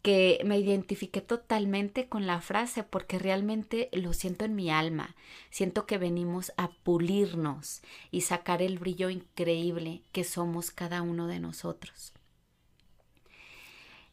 que 0.01 0.39
me 0.45 0.57
identifiqué 0.57 1.21
totalmente 1.21 2.07
con 2.07 2.27
la 2.27 2.39
frase 2.41 2.83
porque 2.83 3.19
realmente 3.19 3.89
lo 3.91 4.13
siento 4.13 4.45
en 4.45 4.55
mi 4.55 4.69
alma. 4.69 5.15
Siento 5.49 5.85
que 5.85 5.97
venimos 5.97 6.53
a 6.57 6.69
pulirnos 6.69 7.81
y 8.11 8.21
sacar 8.21 8.61
el 8.61 8.79
brillo 8.79 9.09
increíble 9.09 10.03
que 10.11 10.23
somos 10.23 10.71
cada 10.71 11.01
uno 11.01 11.27
de 11.27 11.39
nosotros. 11.39 12.13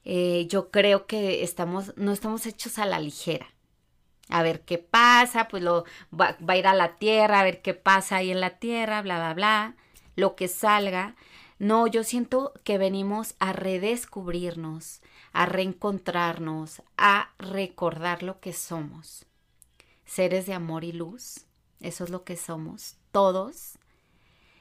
Eh, 0.04 0.46
yo 0.48 0.70
creo 0.70 1.06
que 1.06 1.42
estamos, 1.42 1.96
no 1.96 2.12
estamos 2.12 2.46
hechos 2.46 2.78
a 2.78 2.86
la 2.86 2.98
ligera. 2.98 3.46
A 4.28 4.42
ver 4.42 4.62
qué 4.62 4.78
pasa, 4.78 5.48
pues 5.48 5.62
lo 5.62 5.84
va, 6.12 6.36
va 6.38 6.54
a 6.54 6.56
ir 6.56 6.66
a 6.66 6.74
la 6.74 6.96
tierra, 6.96 7.40
a 7.40 7.44
ver 7.44 7.62
qué 7.62 7.74
pasa 7.74 8.16
ahí 8.16 8.30
en 8.30 8.40
la 8.40 8.58
tierra, 8.58 9.02
bla, 9.02 9.16
bla, 9.18 9.34
bla, 9.34 9.76
lo 10.16 10.34
que 10.34 10.48
salga. 10.48 11.14
No, 11.58 11.86
yo 11.86 12.02
siento 12.02 12.52
que 12.64 12.78
venimos 12.78 13.34
a 13.38 13.52
redescubrirnos, 13.52 15.00
a 15.32 15.46
reencontrarnos, 15.46 16.82
a 16.96 17.32
recordar 17.38 18.22
lo 18.22 18.40
que 18.40 18.52
somos. 18.52 19.26
Seres 20.04 20.46
de 20.46 20.54
amor 20.54 20.84
y 20.84 20.92
luz, 20.92 21.46
eso 21.80 22.04
es 22.04 22.10
lo 22.10 22.24
que 22.24 22.36
somos, 22.36 22.96
todos. 23.12 23.78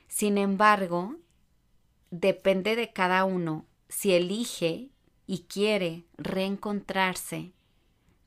Sin 0.07 0.37
embargo, 0.37 1.15
depende 2.11 2.75
de 2.75 2.93
cada 2.93 3.25
uno 3.25 3.65
si 3.89 4.13
elige 4.13 4.89
y 5.25 5.43
quiere 5.43 6.05
reencontrarse 6.17 7.53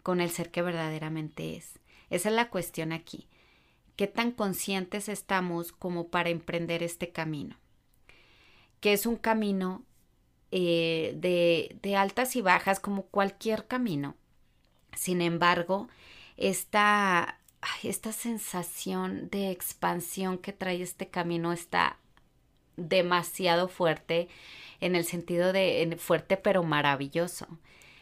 con 0.02 0.20
el 0.20 0.30
ser 0.30 0.50
que 0.50 0.62
verdaderamente 0.62 1.56
es. 1.56 1.78
Esa 2.10 2.28
es 2.28 2.34
la 2.34 2.50
cuestión 2.50 2.92
aquí. 2.92 3.28
¿Qué 3.96 4.06
tan 4.06 4.32
conscientes 4.32 5.08
estamos 5.08 5.72
como 5.72 6.08
para 6.08 6.30
emprender 6.30 6.82
este 6.82 7.12
camino? 7.12 7.56
Que 8.86 8.92
es 8.92 9.04
un 9.04 9.16
camino 9.16 9.82
eh, 10.52 11.12
de, 11.16 11.76
de 11.82 11.96
altas 11.96 12.36
y 12.36 12.40
bajas 12.40 12.78
como 12.78 13.02
cualquier 13.06 13.66
camino. 13.66 14.14
Sin 14.94 15.22
embargo, 15.22 15.88
esta, 16.36 17.40
esta 17.82 18.12
sensación 18.12 19.28
de 19.28 19.50
expansión 19.50 20.38
que 20.38 20.52
trae 20.52 20.82
este 20.82 21.08
camino 21.08 21.52
está 21.52 21.98
demasiado 22.76 23.66
fuerte 23.66 24.28
en 24.80 24.94
el 24.94 25.04
sentido 25.04 25.52
de 25.52 25.96
fuerte 25.98 26.36
pero 26.36 26.62
maravilloso. 26.62 27.48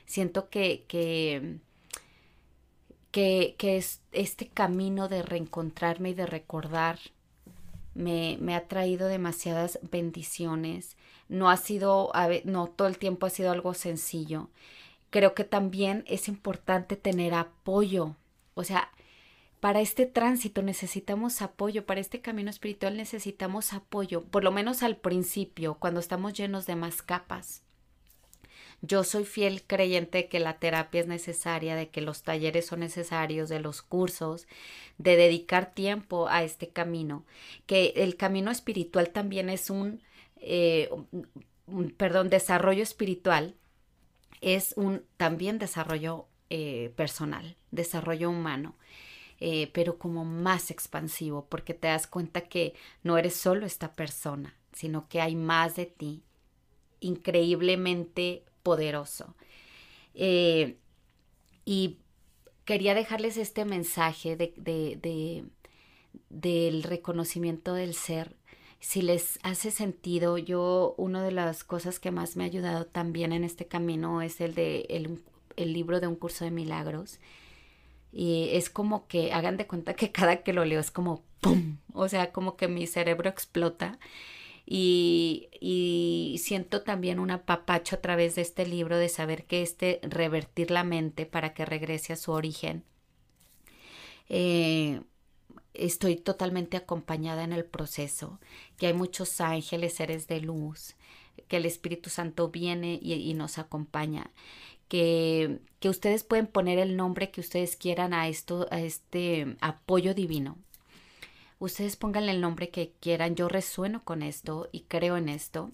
Siento 0.05 0.51
que, 0.51 0.85
que, 0.87 1.61
que, 3.11 3.55
que 3.57 3.79
es 3.79 4.03
este 4.13 4.49
camino 4.49 5.09
de 5.09 5.23
reencontrarme 5.23 6.11
y 6.11 6.15
de 6.15 6.27
recordar 6.27 6.99
me, 7.95 8.55
ha 8.55 8.67
traído 8.69 9.09
demasiadas 9.09 9.79
bendiciones. 9.91 10.97
No 11.29 11.51
ha 11.51 11.57
sido, 11.57 12.13
no 12.45 12.67
todo 12.67 12.89
el 12.89 12.99
tiempo 12.99 13.27
ha 13.27 13.31
sido 13.31 13.51
algo 13.51 13.75
sencillo. 13.75 14.49
Creo 15.11 15.35
que 15.35 15.45
también 15.45 16.05
es 16.07 16.29
importante 16.29 16.97
tener 16.97 17.35
apoyo. 17.35 18.17
O 18.55 18.65
sea, 18.65 18.91
para 19.61 19.81
este 19.81 20.07
tránsito 20.07 20.61
necesitamos 20.61 21.41
apoyo, 21.41 21.87
para 21.87 22.01
este 22.01 22.21
camino 22.21 22.51
espiritual 22.51 22.97
necesitamos 22.97 23.73
apoyo, 23.73 24.23
por 24.25 24.45
lo 24.45 24.53
menos 24.53 24.83
al 24.83 24.97
principio, 24.97 25.75
cuando 25.75 26.01
estamos 26.01 26.35
llenos 26.35 26.67
de 26.67 26.77
más 26.77 27.01
capas. 27.01 27.63
Yo 28.87 29.03
soy 29.03 29.25
fiel 29.25 29.63
creyente 29.67 30.19
de 30.19 30.29
que 30.29 30.41
la 30.41 30.59
terapia 30.59 31.01
es 31.01 31.07
necesaria, 31.07 31.75
de 31.75 31.89
que 31.89 32.03
los 32.03 32.23
talleres 32.23 32.67
son 32.67 32.81
necesarios, 32.81 33.49
de 33.49 33.59
los 33.59 33.81
cursos, 33.81 34.47
de 34.99 35.17
dedicar 35.17 35.73
tiempo 35.73 36.29
a 36.29 36.43
este 36.43 36.69
camino, 36.69 37.25
que 37.67 37.95
el 37.97 38.17
camino 38.17 38.51
espiritual 38.51 39.09
también 39.09 39.49
es 39.49 39.71
un, 39.71 40.03
eh, 40.37 40.91
perdón, 41.97 42.29
desarrollo 42.29 42.83
espiritual, 42.83 43.55
es 44.43 44.75
un 44.77 45.03
también 45.17 45.59
desarrollo 45.59 46.27
eh, 46.51 46.93
personal, 46.95 47.57
desarrollo 47.71 48.29
humano. 48.29 48.75
Eh, 49.41 49.71
pero 49.73 49.99
como 49.99 50.25
más 50.25 50.71
expansivo, 50.71 51.47
porque 51.49 51.75
te 51.75 51.89
das 51.89 52.07
cuenta 52.07 52.43
que 52.43 52.75
no 53.03 53.19
eres 53.19 53.35
solo 53.35 53.67
esta 53.67 53.93
persona, 53.93 54.55
sino 54.73 55.09
que 55.09 55.21
hay 55.21 55.35
más 55.35 55.75
de 55.75 55.87
ti, 55.87 56.23
increíblemente 57.01 58.45
poderoso. 58.65 59.37
Eh, 60.15 60.77
y 61.65 61.99
quería 62.65 62.95
dejarles 62.95 63.37
este 63.37 63.65
mensaje 63.65 64.37
de, 64.37 64.53
de, 64.57 65.45
del 66.29 66.83
reconocimiento 66.83 67.75
del 67.75 67.95
ser. 67.95 68.35
Si 68.81 69.01
les 69.01 69.39
hace 69.45 69.71
sentido, 69.71 70.37
yo 70.37 70.95
una 70.99 71.23
de 71.23 71.31
las 71.31 71.63
cosas 71.63 72.01
que 72.01 72.11
más 72.11 72.37
me 72.37 72.43
ha 72.43 72.47
ayudado 72.47 72.87
también 72.87 73.33
en 73.33 73.45
este 73.45 73.67
camino 73.67 74.21
es 74.21 74.41
el 74.41 74.55
de 74.55 74.87
el, 74.91 75.23
el 75.57 75.73
libro 75.73 76.01
de 76.01 76.09
un 76.09 76.17
curso 76.17 76.45
de 76.45 76.51
milagros 76.51 77.21
y 78.13 78.51
es 78.53 78.71
como 78.71 79.07
que 79.09 79.33
hagan 79.33 79.57
de 79.57 79.67
cuenta 79.67 79.95
que 79.95 80.13
cada 80.13 80.43
que 80.43 80.53
lo 80.53 80.65
leo 80.65 80.81
es 80.81 80.91
como 80.91 81.25
¡pum! 81.41 81.79
O 81.93 82.09
sea, 82.09 82.33
como 82.33 82.57
que 82.57 82.69
mi 82.69 82.87
cerebro 82.87 83.29
explota. 83.29 83.99
Y, 84.67 85.49
y 85.61 86.04
siento 86.39 86.83
también 86.83 87.19
un 87.19 87.31
apapacho 87.31 87.97
a 87.97 88.01
través 88.01 88.35
de 88.35 88.43
este 88.43 88.67
libro 88.67 88.97
de 88.97 89.09
saber 89.09 89.45
que 89.45 89.63
este 89.63 90.01
revertir 90.03 90.71
la 90.71 90.85
mente 90.85 91.27
para 91.27 91.55
que 91.55 91.65
regrese 91.65 92.13
a 92.13 92.17
su 92.17 92.33
origen. 92.33 92.85
Eh, 94.29 95.01
estoy 95.75 96.17
totalmente 96.17 96.77
acompañada 96.77 97.45
en 97.45 97.53
el 97.53 97.65
proceso, 97.65 98.41
que 98.79 98.87
hay 98.87 98.95
muchos 98.95 99.41
ángeles, 99.41 99.95
seres 99.95 100.27
de 100.29 100.41
luz, 100.41 100.95
que 101.49 101.57
el 101.57 101.67
Espíritu 101.67 102.11
Santo 102.11 102.49
viene 102.49 102.99
y, 103.03 103.15
y 103.15 103.35
nos 103.35 103.59
acompaña 103.59 104.31
que, 104.89 105.61
que 105.81 105.89
ustedes 105.89 106.25
pueden 106.25 106.47
poner 106.47 106.79
el 106.79 106.97
nombre 106.97 107.31
que 107.31 107.41
ustedes 107.41 107.77
quieran 107.77 108.15
a 108.15 108.29
esto, 108.29 108.67
a 108.71 108.81
este 108.81 109.57
apoyo 109.61 110.15
divino. 110.15 110.59
Ustedes 111.59 111.97
pónganle 111.97 112.33
el 112.33 112.41
nombre 112.41 112.69
que 112.71 112.93
quieran. 113.01 113.37
Yo 113.37 113.49
resueno 113.49 114.05
con 114.05 114.23
esto 114.23 114.69
y 114.73 114.83
creo 114.83 115.17
en 115.17 115.29
esto. 115.29 115.71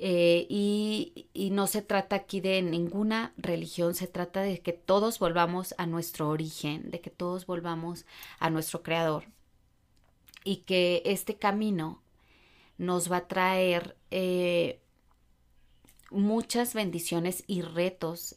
Eh, 0.00 0.46
y, 0.48 1.50
no 1.50 1.66
se 1.66 1.82
trata 1.82 2.14
aquí 2.16 2.40
de 2.40 2.62
ninguna 2.62 3.32
religión, 3.36 3.94
se 3.94 4.06
trata 4.06 4.42
de 4.42 4.60
que 4.60 4.72
todos 4.72 5.18
volvamos 5.18 5.74
a 5.76 5.86
nuestro 5.86 6.28
origen, 6.28 6.90
de 6.90 7.00
que 7.00 7.10
todos 7.10 7.46
volvamos 7.46 8.06
a 8.38 8.48
nuestro 8.48 8.82
creador 8.84 9.24
y 10.44 10.58
que 10.58 11.02
este 11.04 11.36
camino 11.36 12.00
nos 12.76 13.10
va 13.10 13.18
a 13.18 13.28
traer 13.28 13.96
eh, 14.12 14.80
muchas 16.10 16.74
bendiciones 16.74 17.42
y 17.48 17.62
retos 17.62 18.36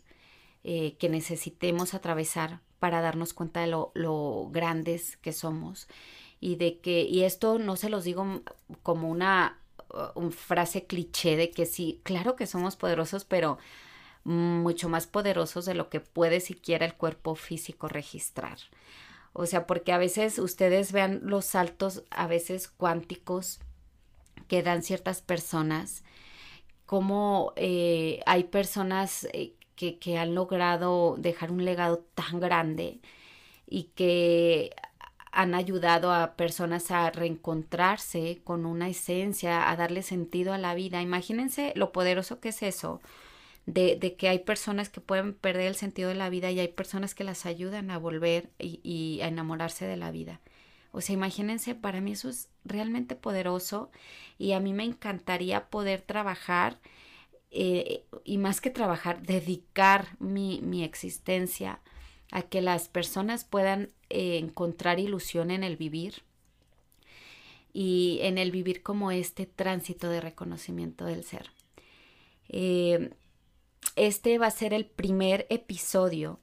eh, 0.63 0.95
que 0.97 1.09
necesitemos 1.09 1.93
atravesar 1.93 2.61
para 2.79 3.01
darnos 3.01 3.33
cuenta 3.33 3.61
de 3.61 3.67
lo, 3.67 3.91
lo, 3.93 4.49
grandes 4.51 5.17
que 5.17 5.31
somos 5.31 5.87
y 6.39 6.55
de 6.55 6.79
que, 6.79 7.03
y 7.03 7.23
esto 7.23 7.59
no 7.59 7.75
se 7.75 7.89
los 7.89 8.03
digo 8.03 8.41
como 8.81 9.09
una, 9.11 9.60
uh, 9.93 10.31
frase 10.31 10.85
cliché 10.85 11.35
de 11.35 11.51
que 11.51 11.65
sí, 11.65 12.01
claro 12.03 12.35
que 12.35 12.47
somos 12.47 12.75
poderosos, 12.75 13.25
pero 13.25 13.57
mucho 14.23 14.87
más 14.89 15.07
poderosos 15.07 15.65
de 15.65 15.73
lo 15.73 15.89
que 15.89 15.99
puede 15.99 16.41
siquiera 16.41 16.85
el 16.85 16.95
cuerpo 16.95 17.35
físico 17.35 17.87
registrar. 17.87 18.57
O 19.33 19.45
sea, 19.45 19.65
porque 19.65 19.93
a 19.93 19.97
veces 19.97 20.39
ustedes 20.39 20.91
vean 20.91 21.21
los 21.23 21.45
saltos, 21.45 22.03
a 22.11 22.27
veces 22.27 22.67
cuánticos, 22.67 23.59
que 24.47 24.63
dan 24.63 24.83
ciertas 24.83 25.21
personas 25.21 26.03
cómo 26.85 27.53
eh, 27.55 28.19
hay 28.25 28.43
personas 28.43 29.25
eh, 29.31 29.53
que, 29.77 29.97
que, 29.97 30.17
han 30.17 30.35
logrado 30.35 31.15
dejar 31.17 31.49
un 31.49 31.63
legado 31.63 31.99
tan 32.15 32.41
grande 32.41 32.99
y 33.65 33.83
que 33.95 34.75
han 35.31 35.55
ayudado 35.55 36.13
a 36.13 36.33
personas 36.35 36.91
a 36.91 37.09
reencontrarse 37.09 38.41
con 38.43 38.65
una 38.65 38.89
esencia, 38.89 39.69
a 39.69 39.75
darle 39.75 40.03
sentido 40.03 40.53
a 40.53 40.57
la 40.57 40.75
vida. 40.75 41.01
Imagínense 41.01 41.71
lo 41.75 41.91
poderoso 41.91 42.39
que 42.39 42.49
es 42.49 42.61
eso, 42.63 43.01
de, 43.65 43.95
de, 43.95 44.15
que 44.15 44.27
hay 44.27 44.39
personas 44.39 44.89
que 44.89 45.01
pueden 45.01 45.33
perder 45.33 45.67
el 45.67 45.75
sentido 45.75 46.09
de 46.09 46.15
la 46.15 46.29
vida 46.29 46.51
y 46.51 46.59
hay 46.59 46.67
personas 46.67 47.15
que 47.15 47.23
las 47.23 47.45
ayudan 47.45 47.91
a 47.91 47.97
volver 47.97 48.49
y, 48.59 49.19
a 49.21 49.27
enamorarse 49.27 49.85
de 49.85 49.97
la 49.97 50.11
vida. 50.11 50.41
O 50.91 50.99
sea, 50.99 51.13
imagínense, 51.13 51.75
para 51.75 52.01
mí 52.01 52.11
eso 52.11 52.27
es 52.29 52.49
realmente 52.65 53.15
poderoso 53.15 53.91
y 54.37 54.51
a 54.51 54.59
mí 54.59 54.73
me 54.73 54.83
encantaría 54.83 55.69
poder 55.69 56.01
trabajar 56.01 56.79
eh, 57.51 58.03
y 58.25 58.37
más 58.37 58.59
que 58.59 58.69
trabajar, 58.69 59.21
dedicar 59.21 60.07
mi, 60.19 60.59
mi, 60.61 60.83
existencia 60.83 61.79
a 62.31 62.41
que 62.43 62.61
las 62.61 62.87
personas 62.87 63.43
puedan 63.43 63.89
eh, 64.09 64.37
encontrar 64.37 64.99
ilusión 64.99 65.51
en 65.51 65.63
el 65.63 65.77
vivir 65.77 66.23
y 67.73 68.19
en 68.21 68.37
el 68.37 68.51
vivir 68.51 68.81
como 68.81 69.11
este 69.11 69.45
tránsito 69.45 70.09
de 70.09 70.21
reconocimiento 70.21 71.05
del 71.05 71.23
ser. 71.23 71.51
Eh, 72.49 73.11
este 73.95 74.37
va 74.37 74.47
a 74.47 74.51
ser 74.51 74.73
el 74.73 74.85
primer 74.85 75.45
episodio 75.49 76.39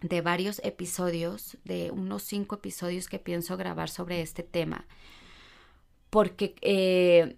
de 0.00 0.20
varios 0.20 0.60
episodios, 0.64 1.56
de 1.64 1.90
unos 1.90 2.22
cinco 2.22 2.56
episodios 2.56 3.08
que 3.08 3.18
pienso 3.18 3.56
grabar 3.56 3.88
sobre 3.88 4.20
este 4.20 4.42
tema, 4.42 4.86
porque 6.10 6.54
eh, 6.60 7.36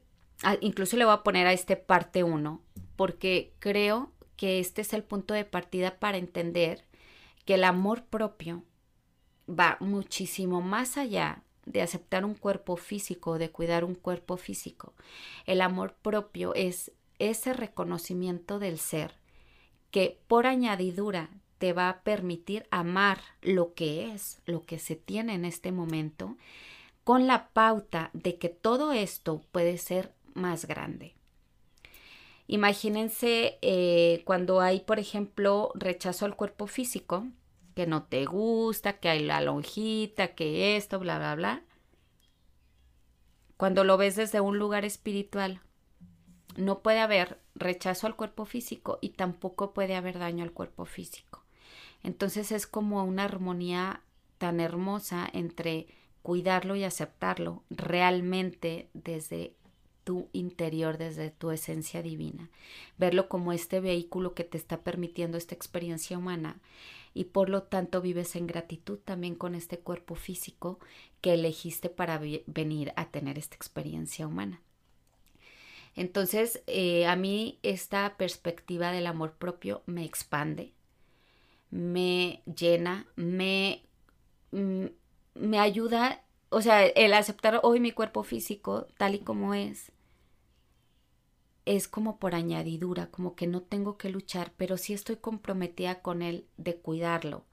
incluso 0.61 0.97
le 0.97 1.05
voy 1.05 1.15
a 1.15 1.23
poner 1.23 1.47
a 1.47 1.53
este 1.53 1.77
parte 1.77 2.23
1, 2.23 2.63
porque 2.97 3.53
creo 3.59 4.13
que 4.37 4.61
este 4.61 4.81
es 4.81 4.93
el 4.93 5.03
punto 5.03 5.35
de 5.35 5.45
partida 5.45 5.99
para 5.99 6.19
entender 6.19 6.85
que 7.44 7.54
el 7.54 7.64
amor 7.64 8.04
propio 8.04 8.64
va 9.48 9.76
muchísimo 9.80 10.61
más 10.61 10.96
allá 10.96 11.42
de 11.66 11.83
aceptar 11.83 12.24
un 12.24 12.35
cuerpo 12.35 12.76
físico, 12.76 13.38
de 13.38 13.50
cuidar 13.50 13.85
un 13.85 13.94
cuerpo 13.94 14.37
físico. 14.37 14.94
El 15.46 15.61
amor 15.61 15.94
propio 15.94 16.54
es 16.54 16.92
ese 17.18 17.52
reconocimiento 17.52 18.59
del 18.59 18.78
ser 18.78 19.16
que 19.90 20.18
por 20.26 20.46
añadidura 20.46 21.30
te 21.59 21.72
va 21.72 21.88
a 21.88 22.02
permitir 22.02 22.66
amar 22.70 23.20
lo 23.40 23.74
que 23.74 24.12
es, 24.12 24.42
lo 24.44 24.62
que 24.62 24.78
se 24.78 24.96
tiene 24.96 25.35
en 25.35 25.44
este 25.44 25.72
momento, 25.72 26.37
con 27.04 27.26
la 27.26 27.48
pauta 27.50 28.11
de 28.12 28.38
que 28.38 28.48
todo 28.48 28.92
esto 28.92 29.42
puede 29.52 29.78
ser 29.78 30.12
más 30.35 30.66
grande. 30.66 31.13
Imagínense 32.46 33.59
eh, 33.62 34.22
cuando 34.24 34.61
hay, 34.61 34.80
por 34.80 34.98
ejemplo, 34.98 35.72
rechazo 35.74 36.26
al 36.26 36.37
cuerpo 36.37 36.66
físico, 36.66 37.26
que 37.74 37.87
no 37.87 38.04
te 38.04 38.24
gusta, 38.26 38.98
que 38.98 39.09
hay 39.09 39.22
la 39.22 39.40
lonjita, 39.40 40.35
que 40.35 40.76
esto, 40.76 40.98
bla, 40.98 41.18
bla, 41.18 41.35
bla. 41.35 41.62
Cuando 43.57 43.85
lo 43.85 43.96
ves 43.96 44.16
desde 44.16 44.40
un 44.40 44.59
lugar 44.59 44.85
espiritual, 44.85 45.61
no 46.57 46.80
puede 46.80 47.00
haber 47.00 47.40
rechazo 47.54 48.07
al 48.07 48.16
cuerpo 48.16 48.44
físico 48.44 48.98
y 49.00 49.11
tampoco 49.11 49.72
puede 49.72 49.94
haber 49.94 50.18
daño 50.18 50.44
al 50.44 50.52
cuerpo 50.52 50.85
físico. 50.85 51.44
Entonces 52.02 52.52
es 52.52 52.66
como 52.66 53.04
una 53.04 53.24
armonía 53.24 54.02
tan 54.38 54.61
hermosa 54.61 55.28
entre 55.33 55.88
cuidarlo 56.22 56.76
y 56.76 56.85
aceptarlo 56.85 57.64
realmente 57.70 58.88
desde 58.92 59.54
tu 60.05 60.29
interior, 60.33 60.99
desde 60.99 61.31
tu 61.31 61.51
esencia 61.51 62.03
divina. 62.03 62.51
Verlo 62.99 63.29
como 63.29 63.53
este 63.53 63.81
vehículo 63.81 64.35
que 64.35 64.45
te 64.45 64.59
está 64.59 64.83
permitiendo 64.83 65.38
esta 65.38 65.55
experiencia 65.55 66.19
humana 66.19 66.61
y 67.14 67.25
por 67.25 67.49
lo 67.49 67.62
tanto 67.62 68.01
vives 68.01 68.37
en 68.37 68.47
gratitud 68.47 68.99
también 68.99 69.37
con 69.37 69.55
este 69.55 69.79
cuerpo 69.79 70.14
físico 70.17 70.79
que 71.21 71.35
elegiste 71.35 71.88
para 71.88 72.21
venir 72.47 72.93
a 72.97 73.07
tener 73.07 73.38
esta 73.38 73.57
experiencia 73.57 74.27
humana. 74.27 74.61
Entonces, 75.97 76.62
eh, 76.67 77.07
a 77.07 77.14
mí 77.14 77.59
esta 77.62 78.17
perspectiva 78.17 78.90
del 78.90 79.07
amor 79.07 79.35
propio 79.35 79.83
me 79.87 80.05
expande, 80.05 80.73
me 81.71 82.43
llena, 82.45 83.07
me, 83.14 83.83
mm, 84.51 84.87
me 85.35 85.59
ayuda, 85.61 86.23
o 86.49 86.61
sea, 86.62 86.85
el 86.85 87.14
aceptar 87.14 87.61
hoy 87.62 87.79
mi 87.79 87.93
cuerpo 87.93 88.25
físico 88.25 88.88
tal 88.97 89.14
y 89.14 89.21
como 89.21 89.55
es, 89.55 89.93
es 91.66 91.88
como 91.88 92.18
por 92.18 92.35
añadidura, 92.35 93.11
como 93.11 93.35
que 93.35 93.46
no 93.46 93.62
tengo 93.62 93.96
que 93.96 94.11
luchar, 94.11 94.53
pero 94.57 94.77
sí 94.77 94.92
estoy 94.92 95.16
comprometida 95.16 96.03
con 96.03 96.22
él 96.22 96.46
de 96.57 96.77
cuidarlo 96.77 97.44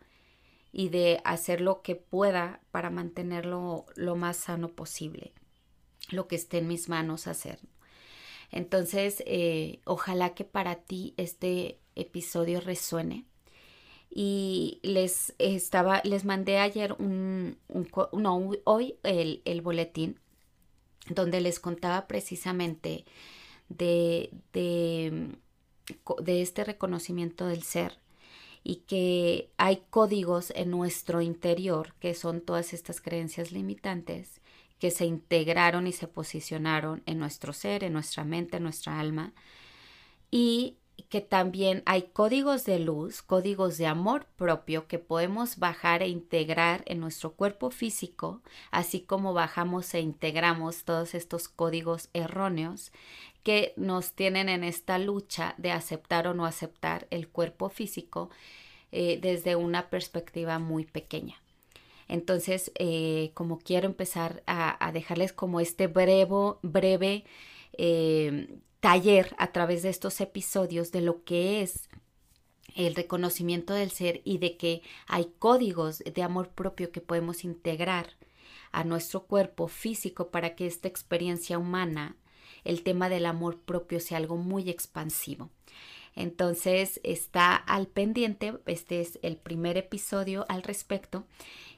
y 0.74 0.89
de 0.89 1.21
hacer 1.24 1.62
lo 1.62 1.82
que 1.82 1.95
pueda 1.95 2.62
para 2.71 2.89
mantenerlo 2.89 3.86
lo 3.95 4.15
más 4.15 4.38
sano 4.38 4.69
posible, 4.69 5.34
lo 6.10 6.28
que 6.28 6.36
esté 6.36 6.60
en 6.60 6.67
mis 6.67 6.89
manos 6.89 7.28
hacer. 7.28 7.60
Entonces, 8.52 9.24
eh, 9.26 9.80
ojalá 9.86 10.34
que 10.34 10.43
para 10.43 10.76
ti 10.76 11.13
este 11.17 11.80
episodio 11.95 12.60
resuene. 12.60 13.26
Y 14.13 14.80
les 14.84 15.34
estaba, 15.38 16.02
les 16.04 16.26
mandé 16.26 16.58
ayer 16.58 16.93
un, 17.00 17.58
no, 18.12 18.52
hoy 18.65 18.95
el, 19.04 19.41
el 19.45 19.62
boletín 19.62 20.19
donde 21.08 21.39
les 21.39 21.62
contaba 21.62 22.08
precisamente 22.08 23.06
de, 23.78 24.32
de, 24.54 25.30
de 26.22 26.42
este 26.42 26.64
reconocimiento 26.64 27.46
del 27.48 27.64
ser 27.64 28.00
y 28.64 28.78
que 28.88 29.50
hay 29.58 29.84
códigos 29.90 30.52
en 30.56 30.70
nuestro 30.70 31.22
interior 31.22 31.96
que 32.00 32.14
son 32.14 32.42
todas 32.42 32.74
estas 32.74 33.02
creencias 33.02 33.52
limitantes 33.52 34.42
que 34.80 34.92
se 34.92 35.06
integraron 35.06 35.88
y 35.88 35.92
se 35.92 36.08
posicionaron 36.08 37.04
en 37.06 37.20
nuestro 37.20 37.54
ser, 37.54 37.84
en 37.84 37.94
nuestra 37.94 38.24
mente, 38.24 38.58
en 38.58 38.64
nuestra 38.64 39.00
alma 39.00 39.34
y 40.30 40.78
que 41.10 41.22
también 41.22 41.84
hay 41.86 42.04
códigos 42.14 42.66
de 42.66 42.80
luz, 42.80 43.22
códigos 43.22 43.78
de 43.78 43.88
amor 43.88 44.28
propio 44.36 44.88
que 44.88 45.00
podemos 45.00 45.58
bajar 45.58 46.04
e 46.04 46.08
integrar 46.08 46.84
en 46.86 47.00
nuestro 47.00 47.34
cuerpo 47.34 47.70
físico, 47.70 48.42
así 48.72 49.02
como 49.02 49.34
bajamos 49.34 49.94
e 49.94 50.00
integramos 50.00 50.84
todos 50.84 51.16
estos 51.16 51.50
códigos 51.50 52.10
erróneos 52.14 52.92
que 53.43 53.73
nos 53.75 54.13
tienen 54.13 54.49
en 54.49 54.63
esta 54.63 54.97
lucha 54.97 55.56
de 55.58 55.71
aceptar 55.71 56.27
o 56.27 56.34
no 56.34 56.45
aceptar 56.45 57.08
el 57.10 57.27
cuerpo 57.27 57.69
físico 57.69 58.30
eh, 58.91 59.19
desde 59.21 59.56
una 59.56 59.89
perspectiva 59.89 60.60
muy 60.60 60.86
pequeña. 60.86 61.41
Entonces, 62.08 62.71
eh, 62.75 63.32
como 63.34 63.58
quiero 63.58 63.88
empezar 63.88 64.43
a, 64.45 64.91
dejarles 64.91 65.32
como 65.32 65.62
este 65.62 65.88
breve, 65.88 66.27
breve 66.62 67.23
eh, 67.77 68.60
taller 68.82 69.34
a 69.38 69.54
través 69.54 69.84
de 69.84 69.89
estos 69.89 70.19
episodios 70.19 70.91
de 70.91 70.99
lo 70.99 71.23
que 71.23 71.62
es 71.62 71.89
el 72.75 72.95
reconocimiento 72.95 73.73
del 73.73 73.91
ser 73.91 74.21
y 74.25 74.39
de 74.39 74.58
que 74.58 74.82
hay 75.08 75.32
códigos 75.39 75.99
de 75.99 76.23
amor 76.23 76.49
propio 76.49 76.91
que 76.91 76.99
podemos 76.99 77.45
integrar 77.45 78.17
a 78.71 78.84
nuestro 78.84 79.23
cuerpo 79.23 79.67
físico 79.67 80.32
para 80.32 80.56
que 80.56 80.65
esta 80.65 80.88
experiencia 80.88 81.58
humana, 81.58 82.17
el 82.63 82.84
tema 82.84 83.10
del 83.10 83.26
amor 83.26 83.60
propio 83.60 84.00
sea 84.00 84.17
algo 84.17 84.38
muy 84.38 84.69
expansivo. 84.69 85.50
Entonces 86.15 87.00
está 87.04 87.56
al 87.56 87.88
pendiente, 87.88 88.54
este 88.65 89.02
es 89.02 89.19
el 89.21 89.38
primer 89.38 89.78
episodio 89.78 90.45
al 90.50 90.63
respecto 90.63 91.26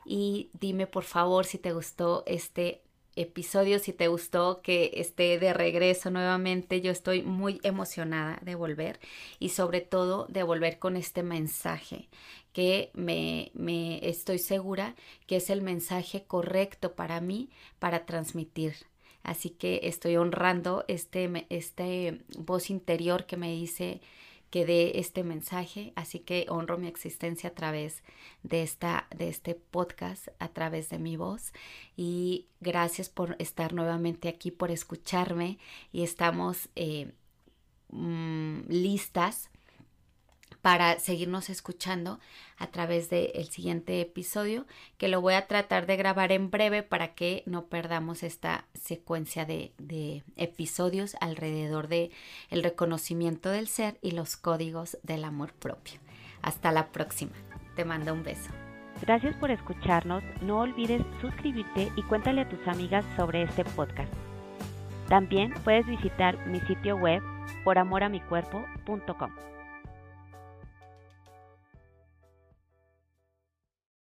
y 0.05 0.49
dime 0.59 0.87
por 0.87 1.03
favor 1.03 1.45
si 1.45 1.59
te 1.59 1.71
gustó 1.71 2.23
este 2.25 2.81
episodio, 3.15 3.77
si 3.77 3.93
te 3.93 4.07
gustó 4.07 4.61
que 4.61 4.91
esté 4.95 5.37
de 5.37 5.53
regreso 5.53 6.09
nuevamente. 6.09 6.81
Yo 6.81 6.91
estoy 6.91 7.21
muy 7.21 7.59
emocionada 7.63 8.39
de 8.41 8.55
volver 8.55 8.99
y 9.39 9.49
sobre 9.49 9.81
todo 9.81 10.25
de 10.29 10.43
volver 10.43 10.79
con 10.79 10.97
este 10.97 11.21
mensaje 11.23 12.09
que 12.53 12.91
me, 12.93 13.51
me 13.53 14.07
estoy 14.07 14.39
segura 14.39 14.95
que 15.27 15.37
es 15.37 15.49
el 15.49 15.61
mensaje 15.61 16.23
correcto 16.23 16.93
para 16.93 17.21
mí 17.21 17.49
para 17.79 18.05
transmitir. 18.05 18.75
Así 19.23 19.49
que 19.49 19.81
estoy 19.83 20.17
honrando 20.17 20.85
este, 20.87 21.47
este 21.49 22.21
voz 22.37 22.69
interior 22.69 23.25
que 23.25 23.37
me 23.37 23.51
dice 23.51 24.01
que 24.53 24.67
dé 24.67 24.99
este 24.99 25.23
mensaje, 25.23 25.93
así 25.95 26.19
que 26.19 26.45
honro 26.47 26.77
mi 26.77 26.85
existencia 26.85 27.49
a 27.49 27.53
través 27.55 28.03
de, 28.43 28.61
esta, 28.61 29.07
de 29.17 29.27
este 29.27 29.55
podcast, 29.55 30.27
a 30.37 30.49
través 30.49 30.89
de 30.89 30.99
mi 30.99 31.17
voz. 31.17 31.53
Y 31.97 32.45
gracias 32.61 33.09
por 33.09 33.35
estar 33.39 33.73
nuevamente 33.73 34.29
aquí, 34.29 34.51
por 34.51 34.69
escucharme. 34.69 35.57
Y 35.91 36.03
estamos 36.03 36.69
eh, 36.75 37.13
mm, 37.89 38.67
listas 38.67 39.49
para 40.63 40.97
seguirnos 40.97 41.49
escuchando 41.49 42.21
a 42.57 42.67
través 42.67 43.09
del 43.09 43.49
siguiente 43.49 43.99
episodio 43.99 44.65
que 44.97 45.09
lo 45.09 45.19
voy 45.19 45.33
a 45.33 45.45
tratar 45.45 45.87
de 45.87 45.97
grabar 45.97 46.31
en 46.31 46.51
breve 46.51 46.83
para 46.83 47.15
que 47.15 47.43
no 47.45 47.65
perdamos 47.65 48.23
esta 48.23 48.63
secuencia 48.73 49.43
de, 49.45 49.73
de 49.77 50.23
episodios 50.37 51.17
alrededor 51.19 51.89
de 51.89 52.11
el 52.49 52.63
reconocimiento 52.63 53.49
del 53.49 53.67
ser 53.67 53.97
y 54.01 54.11
los 54.11 54.37
códigos 54.37 54.97
del 55.03 55.25
amor 55.25 55.51
propio. 55.51 55.99
Hasta 56.41 56.71
la 56.71 56.93
próxima. 56.93 57.33
Te 57.75 57.83
mando 57.83 58.13
un 58.13 58.23
beso. 58.23 58.49
Gracias 59.01 59.35
por 59.35 59.51
escucharnos. 59.51 60.23
No 60.41 60.59
olvides 60.59 61.01
suscribirte 61.19 61.91
y 61.97 62.03
cuéntale 62.03 62.39
a 62.39 62.49
tus 62.49 62.65
amigas 62.69 63.03
sobre 63.17 63.43
este 63.43 63.65
podcast. 63.65 64.13
También 65.09 65.53
puedes 65.65 65.85
visitar 65.87 66.47
mi 66.47 66.61
sitio 66.61 66.95
web 66.95 67.21
poramoramicuerpo.com. 67.65 69.52